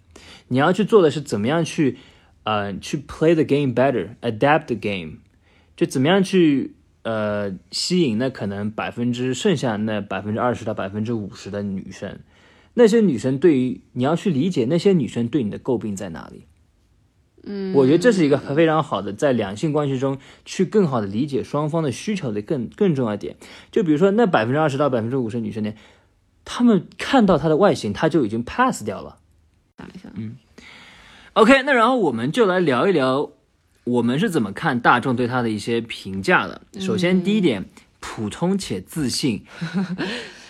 [0.48, 1.98] 你要去做的是怎么样去，
[2.44, 5.18] 呃，去 play the game better，adapt the game，
[5.76, 6.76] 就怎么样去
[7.10, 12.20] 呃吸引那可能百分之剩下那百分之二十到百分之五十的女生。
[12.76, 16.46] 那些女生对于你要去理解那些女生对你的诟病在哪里。
[17.44, 23.38] 嗯，我觉得这是一个非常好的在两性关系中去更好的理解双方的需求的更更重要一点。
[23.72, 25.74] 就比如说那百分之二十到百分之五十女生呢，
[26.46, 29.18] 她们看到她的外形，她就已经 pass 掉了。
[29.78, 30.10] 想一下
[31.34, 33.32] ，OK，那然后我们就来聊一聊
[33.84, 36.62] 我们是怎么看大众对他的一些评价的。
[36.80, 37.66] 首先第一点，
[38.00, 39.44] 普通且自信。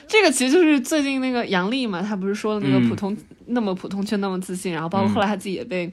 [0.07, 3.15] 这个其实就是最近那个杨笠嘛，他不是说的那个嗯普通、
[3.45, 5.87] 那么普通却那么自信，然后包括后来他自己也被，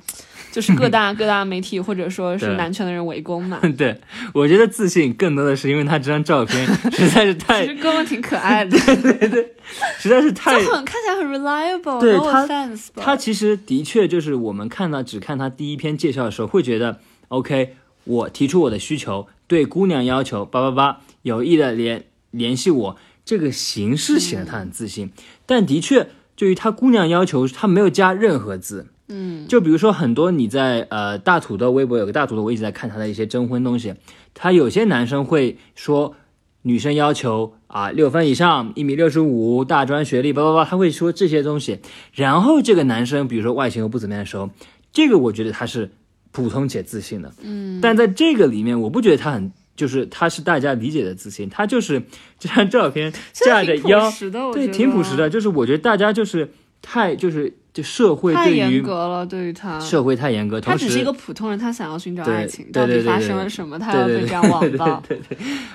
[0.50, 3.60] 就是各大 各大媒体或者说是男权的人围攻嘛。
[3.76, 3.94] 对，
[4.32, 9.54] 我觉得自信更多的是因为他这张照片实在是太其实哥们挺可爱的，对对对
[9.98, 12.86] 实在是太就很看起来很 reliable，对 no 他 offense。
[12.96, 25.10] 他其实的确就是我们看到只看他第一篇介绍的时候，会觉得 OK，我提出我的需求，对姑娘要求八八八，有意的联联系我，这个形式显得他很自信，
[25.44, 28.86] 但的确对于他姑娘要求，他没有加任何字。
[29.08, 33.94] 嗯，就比如说很多你在呃大土豆微博有个大土豆，我一直在看他的一些征婚东西，
[34.34, 36.16] 他有些男生会说
[36.62, 41.78] 女生要求啊六分以上，一米六十五，大专学历，叭叭叭，他会说这些东西。
[42.12, 44.50] 然后这个男生比如说外形又不怎么样的时候，
[44.92, 45.92] 这个我觉得他是
[46.36, 49.50] 普通且自信的，嗯，但在这个里面，我不觉得他很。
[49.74, 52.02] 就是他是大家理解的自信，他就是
[52.40, 54.10] 这张照片架着腰，
[54.54, 55.28] 对，挺朴实的。
[55.28, 65.02] 就是我觉得大家就是太就是就社会太严格了，对于他，社会太严格，他只是一个普通人，他想要寻找爱情，对对对对到底发生了什么，他对对对要被这样网暴？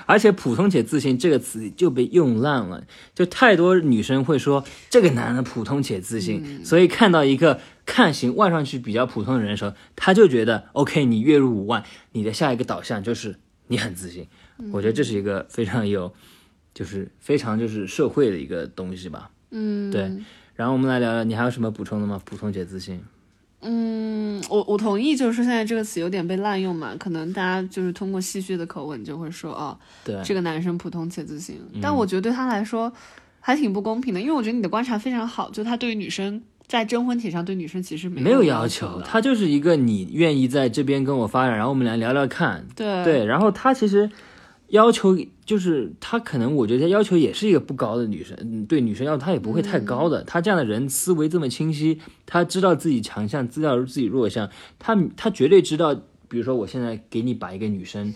[0.04, 2.82] 而且“普通且自信”这个词就被用烂了，
[3.14, 13.36] 就太多女生会说这个男的普通且自信，嗯所以看到一个看型望上去比较普通的人的时候，他就觉得 OK，你月入五万，你的下一个导向就是
[13.68, 14.26] 你很自信。
[14.72, 16.12] 我觉得这是一个非常有，
[16.74, 19.30] 就是非常就是社会的一个东西吧。
[19.52, 20.10] 嗯，对。
[20.62, 22.22] 然后我们来聊聊，你还有什么补充的吗？
[22.24, 23.00] 普通且自信。
[23.62, 32.92] 嗯，我我同意，就是说现在这个词有点被滥用嘛，可能大家就是通过戏谑的口吻就会说，哦，对，这个男生普通且自信，嗯但我觉得对他来说
[33.40, 42.64] 还挺不公平的，因为我觉得你的观察非常好，就他对于女生在征婚帖上对女生其实没有有要要求，他就是一个你愿意在这边跟我发展，然后我们俩聊聊看。
[42.76, 44.08] 对对，然后他其实
[44.72, 50.24] 要求就是他可能我觉得他要求也是一个不高的女生，嗯对女生要求他也不会太高的。
[50.24, 55.94] 他这样的人思维这么清晰，他知道自己强项，知道自己弱项，他他绝对知道，
[56.28, 58.14] 比如说我现在给你把一个女生，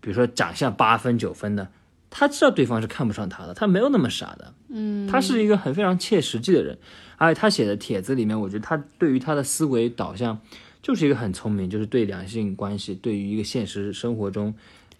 [0.00, 1.68] 比如说长相八分九分的。
[2.16, 6.78] 他知道对方是看不上他的，他没有那么傻的，嗯，他是一个很非常切实际的人，
[7.16, 10.40] 而且他写的帖子里面，我觉得他对于他的思维导向
[10.80, 14.54] 就是一个很聪明，就是对两性关系，对于一个现实生活中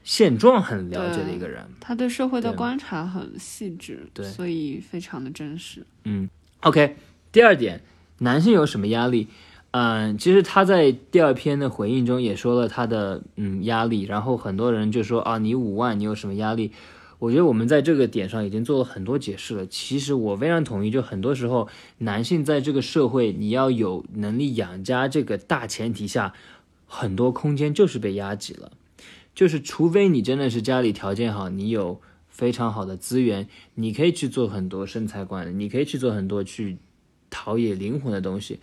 [0.05, 1.67] 现状很了解的一个人。
[1.81, 5.85] 他对社会的观察很细致，对所以非常的真实。
[6.05, 6.31] 嗯
[6.61, 6.95] OK，
[7.33, 7.81] 第二点，
[8.19, 9.27] 男性有什么压力？
[9.73, 16.71] 嗯，其实他在第二篇的回应中也说了他的嗯压力，然后很多人就说啊，你五万，你有什么压力？
[17.19, 19.67] 我觉得我们在这个点上已经做了很多解释了。
[19.67, 26.35] 其实我非常同意，就很多时候男性在这个社会，你要有能力养家这个大前提下，
[26.87, 28.71] 很多空间就是被压挤了。
[29.35, 36.79] 就是除非你真的是家里条件好，你有非常好的资源，你可以去做很多身材管理，你可以去做很多去
[37.31, 38.61] 陶冶灵魂的东西。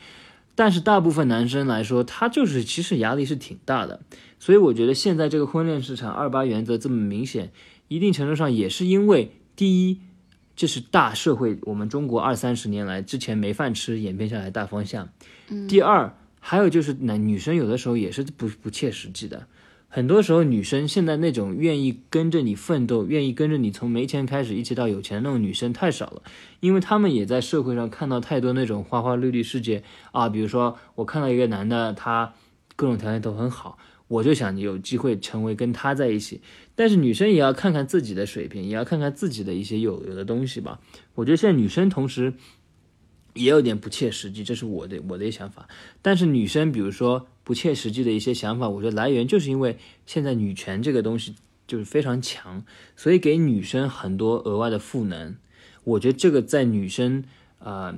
[0.53, 4.01] 但是大部分男生来说，他就是其实压力是挺大的。
[4.39, 7.51] 所以我觉得现在这个婚恋市场二八原则这么明显，
[7.87, 9.99] 一定程度上也是因为第一，
[10.55, 15.09] 这是大社会我们中国二三十年来之前没饭吃演变下来大方向。
[15.69, 19.47] 第二，还有就是男女生有的时候也是不不切实际的。
[19.93, 26.23] 很多时候，女生现在那种愿意跟着你奋斗、愿意跟着你从没钱开始一直到有钱的那种女生太少了，
[26.61, 29.83] 因为她们也在社会上看到太多那种花花绿绿世界
[30.13, 30.29] 啊。
[30.29, 32.33] 比如说，我看到一个男的，他
[32.77, 33.77] 各种条件都很好，
[34.07, 36.39] 我就想有机会成为跟他在一起。
[36.73, 40.79] 但是女生也要看看自己的水平，也要看看自己的一些有有的东西吧。
[41.15, 42.33] 我觉得现在女生同时
[43.33, 45.67] 也有点不切实际，这是我的我的想法。
[46.01, 51.35] 但是女生，比如说不切实际的一些想法，我觉得来源就是因为现在女权这个东西
[51.67, 52.63] 就是非常强，
[52.95, 55.35] 所以给女生很多额外的赋能。
[55.83, 57.23] 我觉得这个在女生
[57.59, 57.95] 呃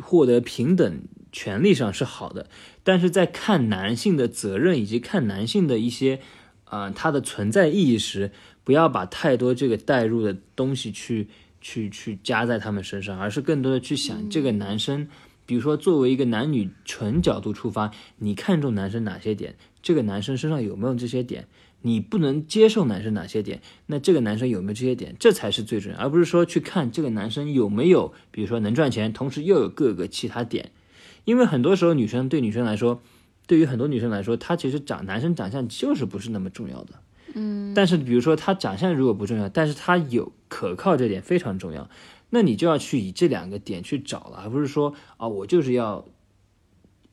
[0.00, 2.48] 获得平等权利上是好的，
[2.82, 6.20] 但是在看男性的责任以及看男性的一些
[6.64, 8.32] 呃他的存在意义时，
[8.64, 11.28] 不要把太多这个带入的东西去
[11.60, 15.08] 去去加在他们身上，而是更多的去想这个男生。
[15.46, 19.56] 比如说，作为一个男女纯角度出发，你看重男生哪些点？
[19.82, 21.48] 这个男生身上有没有这些点？
[21.80, 23.62] 你不能接受男生哪些点？
[23.86, 25.16] 那这个男生有没有这些点？
[25.18, 30.70] 这才是最重要，而不是说去看这个男生有没有，比如说能赚钱，同时又有各个其他点。
[31.24, 33.00] 因为很多时候，女生对女生来说，
[33.46, 37.00] 对于很多女生来说，她其实长男生长相就是不是那么重要的。
[37.38, 41.88] 嗯，但是比如说他长相如果不重要，但是他有可靠这点非常重要。
[42.30, 46.04] 那你就要去以这两个点去找了，而不是说啊，我就是要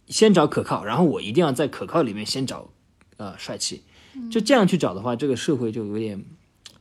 [0.08, 2.70] 先找可靠，然后我一定要在可靠里面先找
[3.16, 3.84] 呃帅气，
[4.30, 6.26] 就这样去找的话，这个社会就有点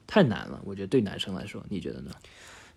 [0.07, 0.61] 太难了。
[0.65, 2.11] 我觉得对男生来说，你觉得呢？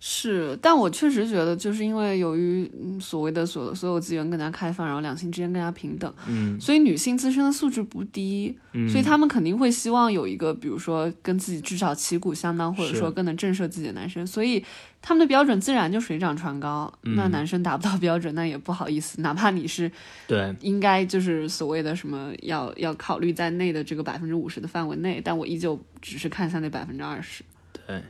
[0.00, 8.88] 是，但我确实觉得，就是因为由于嗯所谓的所所有资源更加开放，然后两性之间更加平等，嗯，所以女性自身的素质不低，嗯。
[8.88, 14.64] 所以她们肯定会希望有一个，比如说跟自己至少旗鼓相当，或者说更能震慑自己的男生，所以
[15.02, 16.92] 他们的标准自然就水涨船高。
[17.02, 17.14] 嗯。
[17.18, 19.90] 那男生达不到标准，那也不好意思，哪怕你是
[20.28, 27.42] 对，应该就是所谓的什么要要考虑在内的这个百分之五十的范围内，但我依旧只是看向那百分之二十。
[27.86, 28.02] 对，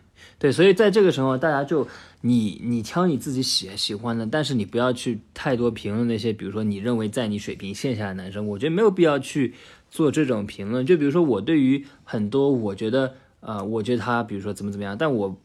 [0.53, 1.87] 所以在这个时候，大家就
[2.21, 9.55] 你你挑你自己喜喜欢的，但是你不要去太多评论那些，比如说你认为在你水平线下的男生，我觉得没有必要去
[9.91, 10.85] 做这种评论。
[10.85, 15.37] 就比如说我对于很多，我觉得呃，我觉得他比如说怎么怎么样，但我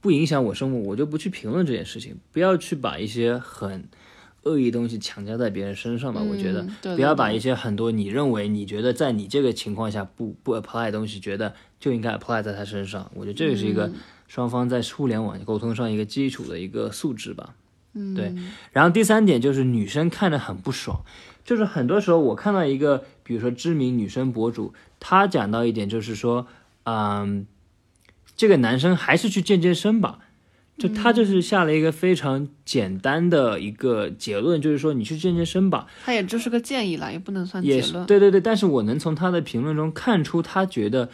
[0.00, 2.16] 不影响我生活，我就不去评论这件事情。
[2.32, 3.88] 不要去把一些很
[4.44, 6.22] 恶意的东西强加在别人身上吧。
[6.22, 13.10] 我觉得嗯对不要对对把一些很多你认为你觉得在你这个情况下不不 apply 的东西，觉得就应该 apply 在他身上。
[13.14, 13.90] 我觉得这个是一个。
[14.28, 17.54] 双方在互联网沟通上一个基础的一个素质吧。
[17.94, 18.34] 嗯，对
[18.72, 21.00] 然后第三点就是女生看着很不爽，
[21.46, 26.46] 就是很多时候我看到一个，比如说知名女生博主，她讲到一点就是说，
[26.82, 27.46] 嗯，
[28.36, 30.18] 这个男生还是去健健身吧。
[30.76, 38.06] 就他就是下了一个非常简单的一个结论，就是说你去健健身吧，他也就是个建议啦，也不能算也是结论。
[38.06, 38.40] 对对对。
[38.40, 41.08] 但是我能从他的评论中看出，他觉得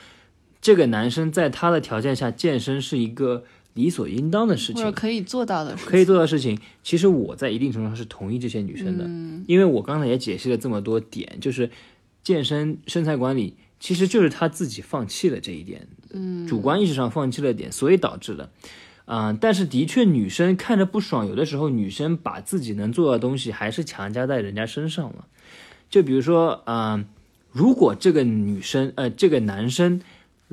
[0.65, 3.45] 这个男生在他的条件下健身是一个
[3.75, 6.59] 理所应当的事情，或者可以做到的事情，可以做到的事情。
[6.83, 9.05] 其实我在一定程度上是同意这些女生的，
[9.47, 11.69] 因为我刚才也解析了这么多点，就是
[12.23, 18.49] 健身身材管理其实就是他自己放弃了这一点，嗯，主观意识上放弃了点，所以导致的。
[19.05, 25.27] 嗯、但是的确，女生看着不爽，有的时候女生把自己能做的东西还是强加在人家身上了。
[25.91, 27.05] 就比如说，嗯、
[27.53, 30.01] 如果这个女生，呃，这个男生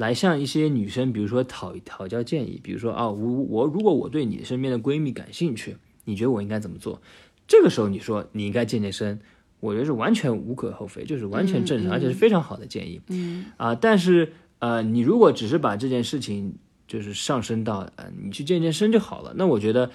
[0.02, 7.00] 来向一些女生，比如说讨讨教建议，比如说啊，我我如果我对你身边的闺蜜感兴趣，你觉得我应该怎么做？
[7.48, 9.20] 这个时候你说你应该健健身，
[9.60, 13.00] 我觉得是完全无可厚非，就是完全正常，而且是非常好的建议。
[13.10, 16.56] 嗯啊，但是呃，你如果只是把这件事情
[16.88, 19.92] 就是上升到呃，你去健健身就好了，那我觉得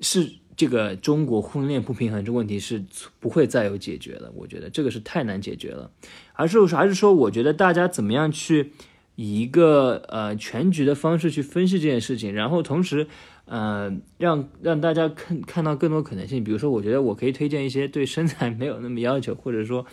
[0.00, 2.84] 是这个中国婚恋不平衡这个问题是
[3.18, 4.30] 不会再有解决了。
[4.34, 5.90] 我觉得这个是太难解决了，
[6.34, 8.72] 而是还是说，我觉得大家怎么样去
[9.14, 13.06] 以一个呃全局的方式去分析这件事情，然后同时。
[13.50, 16.44] 呃，让让大家看看到更多可能性。
[16.44, 19.86] 比如说，我觉得我可以推荐一些对身材没有那么要求，或者说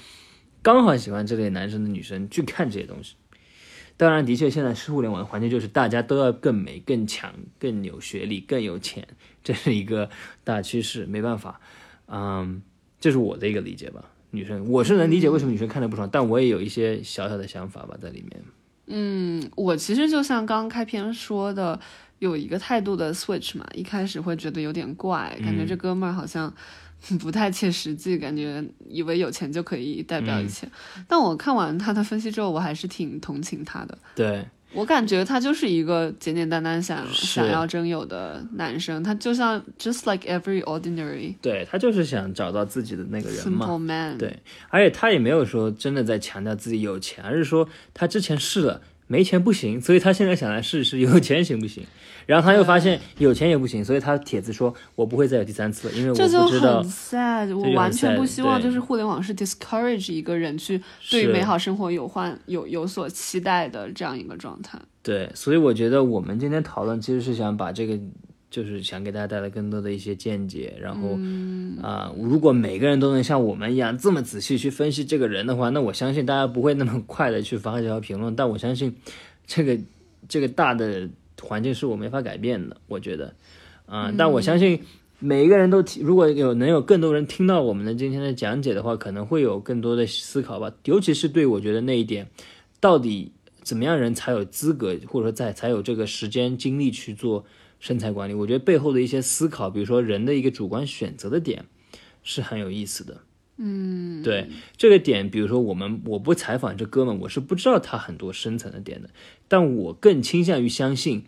[0.61, 3.15] 刚好喜欢这类男生的女生去看这些东西。
[3.97, 9.07] 当然，的确，现在是互联网的环境就是大家都要更美、更强、更有学历、更有钱，
[9.43, 10.09] 这是一个
[10.43, 11.59] 大趋势，没办法。
[12.07, 12.61] 嗯，
[12.99, 14.03] 这是我的一个理解吧。
[14.31, 18.43] 女生，我是能理解为什么女生看着不爽，但我也有一些小小的想法吧在里面。
[18.87, 21.79] 嗯，我其实就像刚开篇说的，
[22.19, 26.53] 有一个态度的 switch 嘛，一开始会觉得有点怪，感觉这哥们儿好像
[27.19, 30.67] 不太切实际，感觉以为有钱就可以代表一切。
[31.07, 33.97] 但我看完他的分析之后，我还是挺同情他的。
[34.15, 43.65] 对，我感觉他就是一个简简单单想想要真有的男生，他就像 just like every ordinary 对他就是想找到自己的那个人嘛。
[43.65, 44.17] simple man。
[44.17, 44.37] 对，
[44.69, 51.83] 而且他也没有说真的在强调自己有钱，而是说他之前试了没钱不行，所以他现在想来试一试 有钱行不行。
[52.25, 60.81] 然后他又发现有钱也不行，所以他帖子说我不会再有第三次了，因为我这就不知道很 sad，我完全不希望就是互联网是 discourage 一个人去
[61.11, 64.79] 对于美好生活有幻有有所期待的这样一个状态。
[65.03, 67.95] 对，所以我觉得我们今天讨论其实是想把这个，
[68.55, 70.73] 就是想给大家带来更多的一些见解。
[70.79, 71.17] 然后，
[71.81, 78.33] 啊、如果每个人都能像我们一样这么仔细去分析这个人的话，那我相信大家不会那么 快的去发这条评论。
[78.33, 78.95] 但我相信，
[79.45, 79.77] 这个
[80.29, 81.09] 这个大的
[81.41, 82.77] 环境是我没法改变的。
[82.87, 83.35] 我觉得，
[83.85, 84.79] 啊、但我相信。
[85.17, 90.69] 每一个人都听，如果有能有更多人听到我们的今天的讲解的话，可能会有更多的思考吧。
[90.83, 92.27] 尤其是对我觉得那一点，
[92.81, 93.31] 到底
[93.63, 97.45] 怎么样人才有资格，或者说在才有这个时间精力去做
[97.79, 98.33] 身材管理？
[98.33, 101.65] 我觉得背后的一些思考，比如说人的一个主观选择的点，
[102.23, 103.21] 是很有意思的。
[103.57, 109.09] 嗯，对这个点，比如说我们我不采访这哥们，我是不知道他很多深层的点的，
[109.47, 111.23] 但我更倾向于相信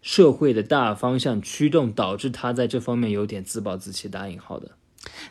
[0.00, 4.70] 社会的大方向驱动导致他在这方面有点自暴自弃（打引号的）。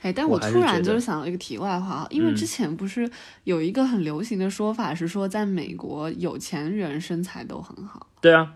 [0.02, 3.10] 哎，但我突然就是想到一个题外话啊，因为之前不是
[3.44, 8.08] 有一个很流行的说法是说，在美国有钱人身材都很好。
[8.22, 8.54] 对啊，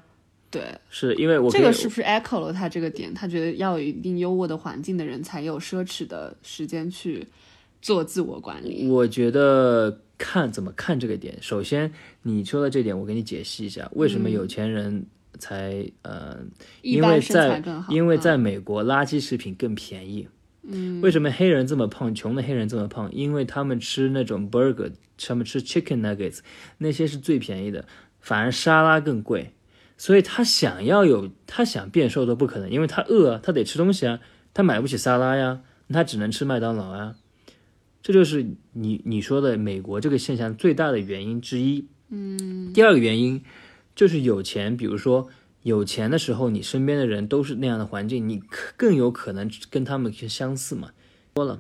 [0.51, 3.13] 对，是因为我这个是不是 echo 了他这个点？
[3.13, 7.25] 他觉得要有一定优渥的环境的人才有奢侈的时间去
[7.81, 8.89] 做自我管理。
[8.89, 11.37] 我觉得看怎么看这个点。
[11.41, 11.89] 首先，
[12.21, 15.05] 你说的这点，我给你解析一下，为什么有钱人
[15.39, 16.37] 才、呃，
[16.81, 20.27] 因为在因为在美国垃圾食品更便宜。
[20.63, 23.09] 嗯，为什么黑人这么胖，穷的黑人这么胖？
[23.13, 26.39] 因为他们吃那种 burger，他们吃 chicken nuggets，
[26.77, 27.87] 那些是最便宜的，
[28.19, 29.53] 反而沙拉更贵。
[30.01, 34.19] 所以他想要有，他想变瘦都不可能，因为他饿啊，他得吃东西啊，
[34.51, 37.13] 他买不起沙拉呀，他只能吃麦当劳啊。
[38.01, 38.43] 这就是
[38.73, 41.85] 你你说的美国这个现象最大的原因之一。
[42.09, 43.43] 嗯，第二个原因
[43.95, 45.29] 就是有钱，比如说
[45.61, 50.89] 有钱的时候，你身边的人都是那样的环境，你可更有可能跟他们相似嘛。
[51.35, 51.59] 多了，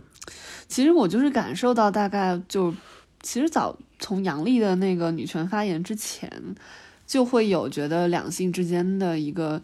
[0.67, 2.73] 其实我就是感受到，大概就
[3.21, 6.55] 其实早从杨笠的那个女权发言之前，
[7.11, 9.61] 就会有觉得两性之间的一个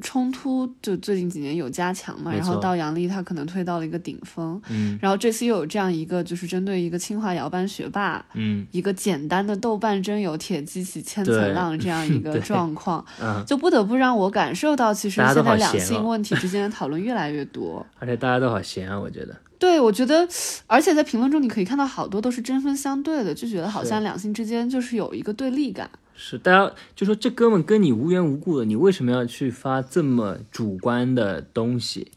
[0.00, 17.84] 冲突就最近几年有加强嘛，然后到杨笠他可能推到了一个顶峰，嗯然后这次又有这样一个就是针对一个清华摇班学霸，嗯一个简单的豆瓣真有铁激起千层浪这样一个 状况，嗯，就不得不让我感受到，其实现在两性问题之间的讨论越来越多。
[18.00, 19.36] 而且大家都好闲啊，我觉得。
[19.58, 20.26] 对，我觉得，
[20.66, 25.90] 而且在评论中你可以看到好多都是针锋相对的，就觉得好像两性之间就是有一个对立感。
[26.20, 32.12] 是，大家就说这哥们跟你无缘无故的，你为什么要去发这么主观的东西？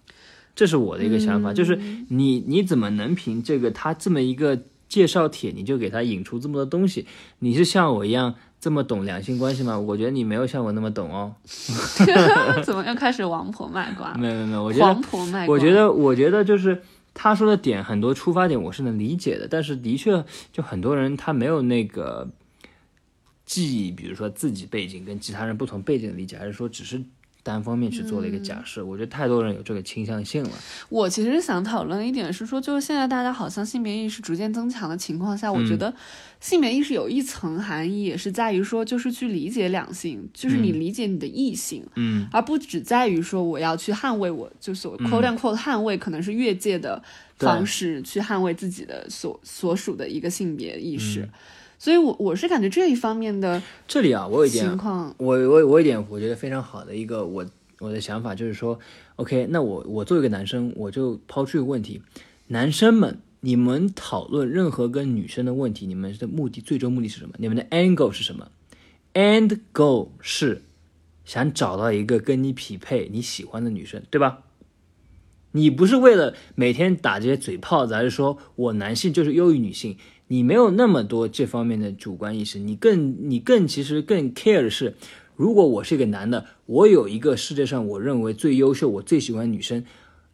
[0.53, 1.79] 这是我的一个想法，就是
[2.09, 7.07] 你你怎么能凭这个他这么一个介绍帖，你就给他引出这么多东西？
[7.39, 9.79] 你是像我一样这么懂两性关系吗？
[9.79, 11.33] 我觉得你没有像我那么懂哦。
[12.63, 14.13] 怎么又开始王婆卖瓜？
[14.15, 15.55] 没有没有没有，我觉得王婆卖瓜。
[15.55, 16.83] 我觉得，我觉得就是
[17.15, 22.29] 他说的点，很多出发点我是能理解的，但是的确，就很多人他没有那个
[23.45, 27.01] 记忆，比如说自己背景跟其他人不同背景的理解，还是说只是
[27.43, 28.85] 单方面去做了一个假设。
[28.85, 30.51] 我觉得太多人有这个倾向性了。
[30.87, 35.93] 我其实想讨论一点是说，就是现在大家好像性别意识逐渐增强的情况下，我觉得
[36.39, 47.03] 性别意识有一层含义，也是在于说，就是去理解两性，就是你理解你的异性，嗯而不只在于说我要去捍卫我，就所 quote unquote 捍卫，可能是越界的
[47.37, 51.27] 方式去捍卫自己的所所属的一个性别意识。
[51.83, 57.45] 所以我，我是感觉这一方面的这里啊，我有一点情况，我我我有一点我觉得非常好的一个我
[57.79, 58.79] 我的想法就是说
[59.17, 62.01] ，OK，那我我作为一个男生，我就抛出一个问题，
[62.47, 67.33] 男生们，你们讨论任何跟女生的问题，你们的目的最终目的是什么？
[67.37, 68.49] 你们的 goal 是什么
[69.13, 70.61] ？end goal 是
[71.25, 74.43] 想找到一个跟你匹配、你喜欢的女生，对吧？
[75.51, 79.97] 你不是为了每天打这些嘴炮子，还是说我男性就是优于女性？
[80.27, 84.95] 你没有那么多这方面的主观意识，你更你更其实更 care 的是，
[85.35, 89.83] 如果我是一个男的，我有一个世界上我认为最优秀、我最喜欢女生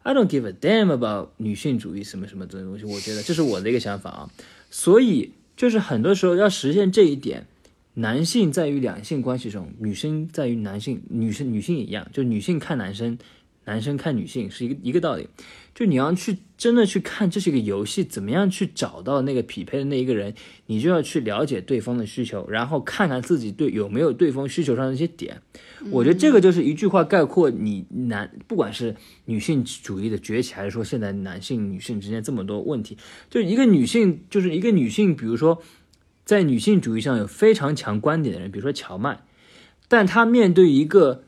[0.02, 4.30] ，I don't give a damn about 女性主义什么什么这种东西，我觉得这是我的一个想法啊。
[4.70, 7.46] 所以就是很多时候要实现这一点，
[7.94, 13.18] 男性在于两性关系中，女生在于男性，女生女性也一样，就女性看男生，
[13.64, 15.28] 男生看女性是一个一个道理。
[15.80, 20.34] 就你要去真的去看这是一个游戏，怎么样去找到那个匹配的那一个人，
[20.66, 25.40] 你就要去了解对方的需求，然后看看自己对有没有对方需求上的一些点。
[25.90, 32.98] 我觉得这个就是一句话概括你男，不管是女性主义的崛起，还是说现在男性女性之间这么多问题，
[33.30, 35.62] 就一个女性就是一个女性，比如说
[36.26, 39.22] 在女性主义上有非常强观点的人，比如说乔麦，
[39.88, 41.24] 但她面对一个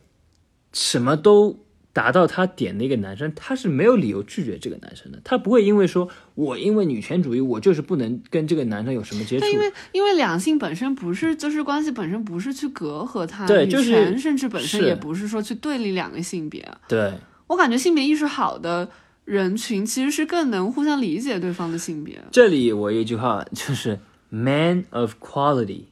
[0.75, 9.53] 什么都达到他点的一个男生，他是没有理由拒绝这个男生的，他不会因为说我因为女权主义，我就是不能跟这个男生有什么接触但。
[9.53, 16.67] 因为因为两性本身不是，就是关系本身不是去隔阂他，女对就是权甚至本身也不是说去对立两个性别。
[16.89, 17.13] 对，
[17.47, 18.89] 我感觉性别意识好的
[19.27, 22.19] 人群其实是更能互相理解对方的性别。
[22.31, 23.99] 这里我有一句话就是
[24.31, 25.83] “man of quality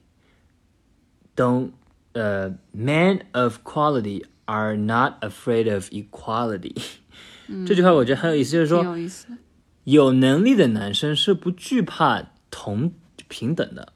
[1.37, 1.71] don't
[2.13, 6.75] 呃、man of quality are not afraid of equality”、
[7.67, 8.85] 这句话我觉得很有意思，就是说
[9.85, 12.93] 有能力的男生是不惧怕同
[13.29, 13.93] 平等的。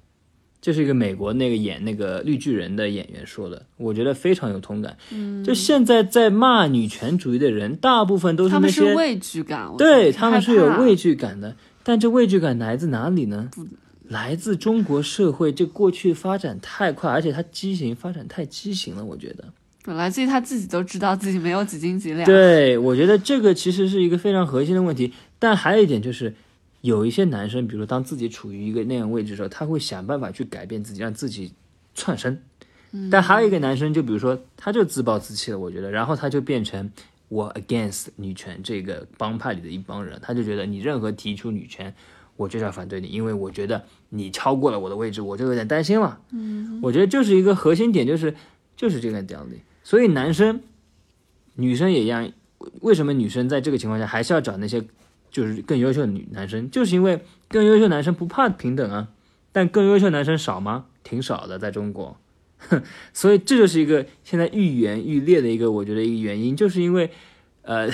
[0.60, 4.96] 这是一个美国那个演那个绿巨人的演员说的，我觉得非常有同感。
[5.10, 13.50] 嗯，就现在在骂女权主义的人，大部分都是他那些们是畏惧感，对他们是有畏惧感的，但这畏惧感来自哪里呢？
[14.08, 19.44] 来自中国社会，这过去发展太快，而且它畸形发展太畸形了，我觉得。
[19.84, 22.24] 本来自己他自己都知道自己没有几斤几两。
[22.24, 25.12] 对，我觉得这个其实是一个非常核心的问题。
[25.38, 26.34] 但还有一点就是，
[26.80, 31.52] 有一些男生，比如说当自己处于一个那样位置的时候，他会想办法去改变自己，让自己
[31.94, 32.38] 窜升。
[33.10, 36.90] 但还有一个男生，就比如说他就自暴自弃了，我觉得，然后他就变成
[37.28, 41.94] 我 against 女权这个帮派里的一帮人，他就觉得你任何提出女权，
[42.36, 46.20] 我就是要反对你，因为我觉得你超过了我的位置，我就有点担心了。
[46.30, 48.34] 嗯，我觉得就是一个核心点，就是
[48.76, 49.60] 就是这个道理。
[49.84, 50.60] 所以男生、
[51.54, 52.32] 女生也一样，
[52.80, 54.82] 为什么女生在这个情况下还是要找那些
[55.30, 56.68] 就是更优秀的女男生？
[56.70, 59.08] 就是因为更优秀男生不怕平等啊，
[59.52, 60.86] 但更优秀男生少吗？
[61.04, 62.16] 挺少的，在中国。
[63.12, 67.10] 所以这就是一个现在愈演愈烈的一个，我觉得一个原因，就是因为，
[67.60, 67.90] 呃，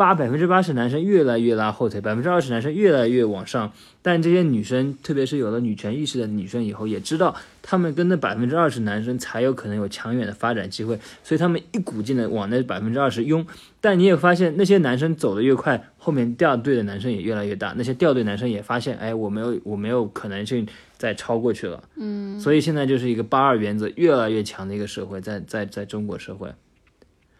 [0.00, 3.70] 八百分之八十男生越来越拉后腿，百分之二十男生越来越往上，
[4.00, 13.46] 但这些女生，特别是有了女权意识的女生以后，也知道她们跟那百分之二十男生才有可能有长远的发展机会，所以他们一股劲的往那百分之二十拥。
[13.82, 21.82] 但你也发现，那些男生走得越快，后面掉队的男生也越来越大，那些掉队男生也发现，哎，我没有我没有可能性再超过去了。
[21.96, 26.48] 嗯，所以现在就是一个八二原则越来越强的一个社会，在在在中国社会。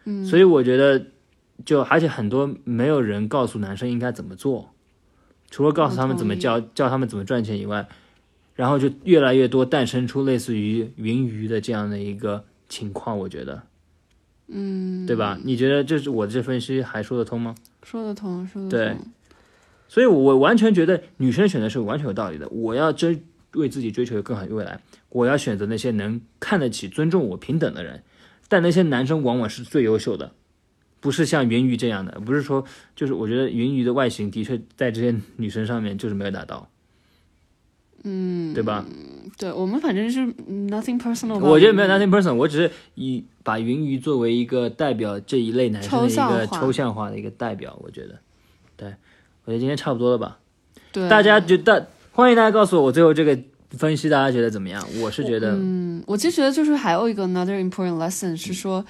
[0.04, 1.02] 嗯，所以我觉得
[1.64, 4.70] 就而且很多没有人告诉男生应该怎么做，
[5.50, 7.88] 除了告诉他们怎么教教他们怎么赚钱以外，
[8.54, 13.62] 然后就越来越多诞生出类似于云鱼的这样的一个情况，我觉得，
[14.48, 15.38] 嗯，对吧？
[15.42, 17.54] 你觉得这是我这分析还说得通吗？
[17.82, 19.06] 说得通，说得通对通。
[19.88, 22.48] 所以，我完全觉得女生选择是完全有道理的。
[22.50, 28.04] 我要追为自己追求更好的未来，我要选择那些能看得起、尊重我、平等的人。
[28.48, 30.32] 但那些男生往往是最优秀的，
[31.00, 32.12] 不是像云鱼这样的。
[32.20, 36.68] 不是说，就是我觉得云鱼的外形的确在这些女生上面就是没有达到，
[38.04, 38.84] 嗯，对吧？
[39.38, 41.38] 对我们反正是嗯 nothing personal。
[41.38, 47.78] 我觉得没有 nothing personal，我只是以把云鱼作为一个代表这一类男生的一个抽象化的一个代表。
[47.82, 48.18] 我觉得，
[48.76, 48.88] 对
[49.44, 50.38] 我觉得今天差不多了吧。
[50.92, 53.38] 对大家觉得欢迎大家告诉我，我最后这个
[53.70, 54.84] 分析大家觉得怎么样？
[55.00, 58.84] 我是觉得，嗯，我其实觉得就是还有一个 another important lesson 是说，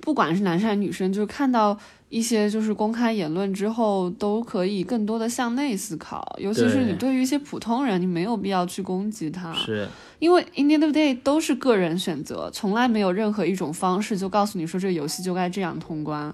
[0.00, 1.78] 不管是男生还是女生，就是看到
[2.08, 7.08] 一些就是公开言论之后，都可以更多的向内思考，尤其是你对。
[7.14, 9.88] 于一些普通人，你没有必要去攻击他，是。
[10.20, 16.32] 因为 in the end of the day 都是个人选择，从来没有任何一种方式就告诉你说这个游戏就该这样通关，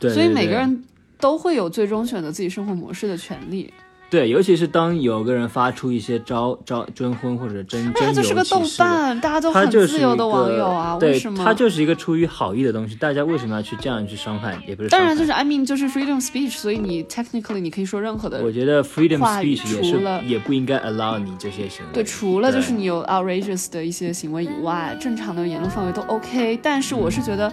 [0.00, 0.82] 对，所以每个人
[1.20, 3.72] 都会有最终选择自己生活模式的权利。
[4.14, 11.44] 对，尤其是当有个人发出一些招招征婚或者征那他征就是个豆瓣，大家都很他就是自由的网友啊，为什，么？
[11.44, 14.56] 他就是一个出于好意的东西，大家为什么要去这样去伤害？
[14.68, 21.92] 也不是，当然就是 I mean 就是 freedom speech，所以你 technically 你可以说任何的我觉得 freedom speech 也是也不应该 allow 你这些行为。
[21.92, 26.56] 对，除了就是你有 outrageous 的一些行为以外，正常的言论范围都 OK。
[26.62, 27.52] 但是我是觉得，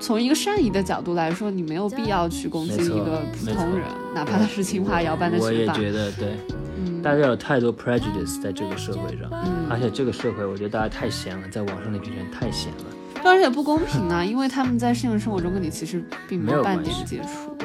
[0.00, 5.74] 从一个善意的角度来说，你没有必要去攻击一个普通人，哪怕他是清华摇班的我也学霸。
[5.74, 12.84] 觉得对，对大家有太多 prejudice 在这个社会上，嗯，而且这个社会我觉得大家太闲了，在网上那群人太闲了。
[13.22, 17.56] 而且不公平啊， 因为他们在现实生活中跟你其实并没没有半点接触。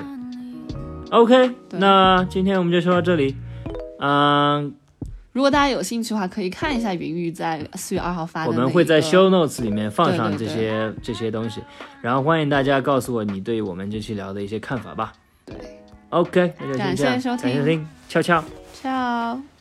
[1.11, 3.35] OK，对那今天我们就说到这里。
[3.99, 4.73] 嗯，
[5.31, 11.61] 如果大家有兴趣的话，可以看一下云玉在四月二号发的我们会在 show notes 里面放上这些这些东西，
[12.01, 15.13] 然后欢迎大家告诉我你对我们这期聊的一些看法吧。
[15.45, 15.55] 对
[16.15, 18.43] OK，那就先这样，感谢收听感谢收听，悄悄。
[18.81, 19.54] ，ciao。